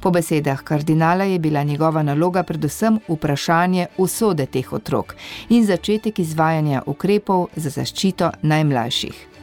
Po 0.00 0.10
besedah 0.10 0.62
kardinala 0.62 1.24
je 1.24 1.38
bila 1.38 1.62
njegova 1.62 2.02
naloga 2.02 2.42
predvsem 2.42 3.00
vprašanje 3.08 3.86
usode 3.98 4.46
teh 4.46 4.72
otrok 4.72 5.16
in 5.48 5.66
začetek 5.66 6.18
izvajanja 6.18 6.83
ukrepov 6.86 7.48
za 7.56 7.70
zaščito 7.70 8.30
najmlajših. 8.42 9.34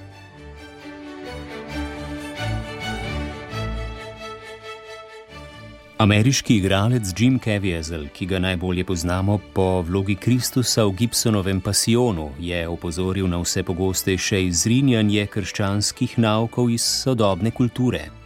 Ameriški 6.02 6.56
igralec 6.56 7.14
Jim 7.18 7.40
Caviezel, 7.40 8.08
ki 8.14 8.26
ga 8.26 8.40
najbolje 8.40 8.86
poznamo 8.86 9.38
po 9.54 9.82
vlogi 9.86 10.16
Kristusa 10.16 10.86
v 10.86 10.96
Gibsonovem 10.98 11.62
Pasionu, 11.62 12.32
je 12.40 12.68
opozoril 12.68 13.28
na 13.30 13.38
vse 13.38 13.62
pogostejše 13.64 14.42
izrinjanje 14.48 15.28
krščanskih 15.30 16.18
naukov 16.18 16.74
iz 16.74 16.82
sodobne 16.82 17.52
kulture. 17.52 18.21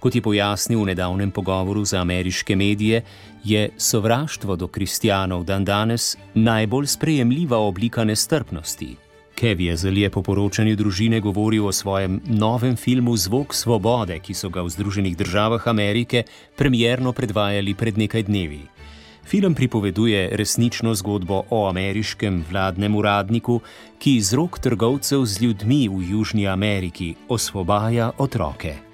Kot 0.00 0.14
je 0.14 0.22
pojasnil 0.24 0.80
v 0.80 0.86
nedavnem 0.96 1.30
pogovoru 1.30 1.84
za 1.84 2.00
ameriške 2.00 2.56
medije, 2.56 3.02
je 3.44 3.68
sovraštvo 3.76 4.56
do 4.56 4.68
kristijanov 4.68 5.44
dan 5.44 5.64
danes 5.64 6.16
najbolj 6.34 6.86
sprejemljiva 6.86 7.58
oblika 7.58 8.04
nestrpnosti. 8.04 8.96
Kevjezel 9.34 9.98
je 9.98 10.10
po 10.10 10.22
poročanju 10.22 10.76
družine 10.76 11.20
govoril 11.20 11.66
o 11.66 11.72
svojem 11.72 12.20
novem 12.26 12.76
filmu 12.76 13.16
Zvok 13.16 13.54
svobode, 13.54 14.18
ki 14.18 14.34
so 14.34 14.48
ga 14.48 14.60
v 14.62 14.68
Združenih 14.68 15.16
državah 15.16 15.68
Amerike 15.68 16.24
premjerno 16.56 17.12
predvajali 17.12 17.74
pred 17.74 17.98
nekaj 17.98 18.22
dnevi. 18.22 18.60
Film 19.24 19.54
pripoveduje 19.54 20.28
resnično 20.36 20.94
zgodbo 20.94 21.44
o 21.50 21.68
ameriškem 21.68 22.44
vladnem 22.50 22.96
uradniku, 22.96 23.60
ki 23.98 24.16
iz 24.16 24.32
rok 24.32 24.58
trgovcev 24.58 25.24
z 25.24 25.42
ljudmi 25.42 25.88
v 25.88 26.10
Južni 26.10 26.48
Ameriki 26.48 27.14
osvobaja 27.28 28.10
otroke. 28.18 28.89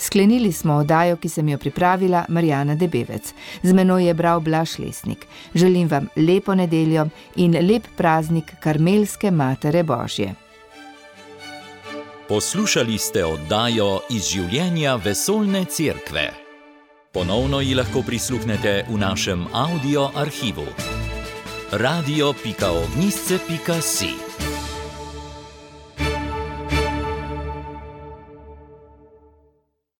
Sklenili 0.00 0.52
smo 0.52 0.74
oddajo, 0.74 1.16
ki 1.16 1.28
sem 1.28 1.48
jo 1.48 1.58
pripravila 1.58 2.24
Marijana 2.28 2.74
Debevec. 2.74 3.34
Z 3.62 3.72
menoj 3.72 4.06
je 4.06 4.14
bral 4.14 4.40
Blaš 4.40 4.78
Lesnik. 4.78 5.26
Želim 5.54 5.88
vam 5.88 6.08
lepo 6.16 6.54
nedeljo 6.54 7.08
in 7.36 7.52
lep 7.52 7.82
praznik 7.96 8.52
Karmelske 8.60 9.30
Matere 9.30 9.82
Božje. 9.82 10.34
Poslušali 12.28 12.98
ste 12.98 13.24
oddajo 13.24 14.00
iz 14.10 14.24
življenja 14.30 14.96
vesoljne 14.96 15.64
cerkve. 15.64 16.30
Ponovno 17.12 17.60
ji 17.60 17.74
lahko 17.74 18.02
prisluhnete 18.06 18.84
v 18.88 18.98
našem 18.98 19.46
audio 19.52 20.10
arhivu. 20.14 20.66
radio.ognisce.si 21.72 24.49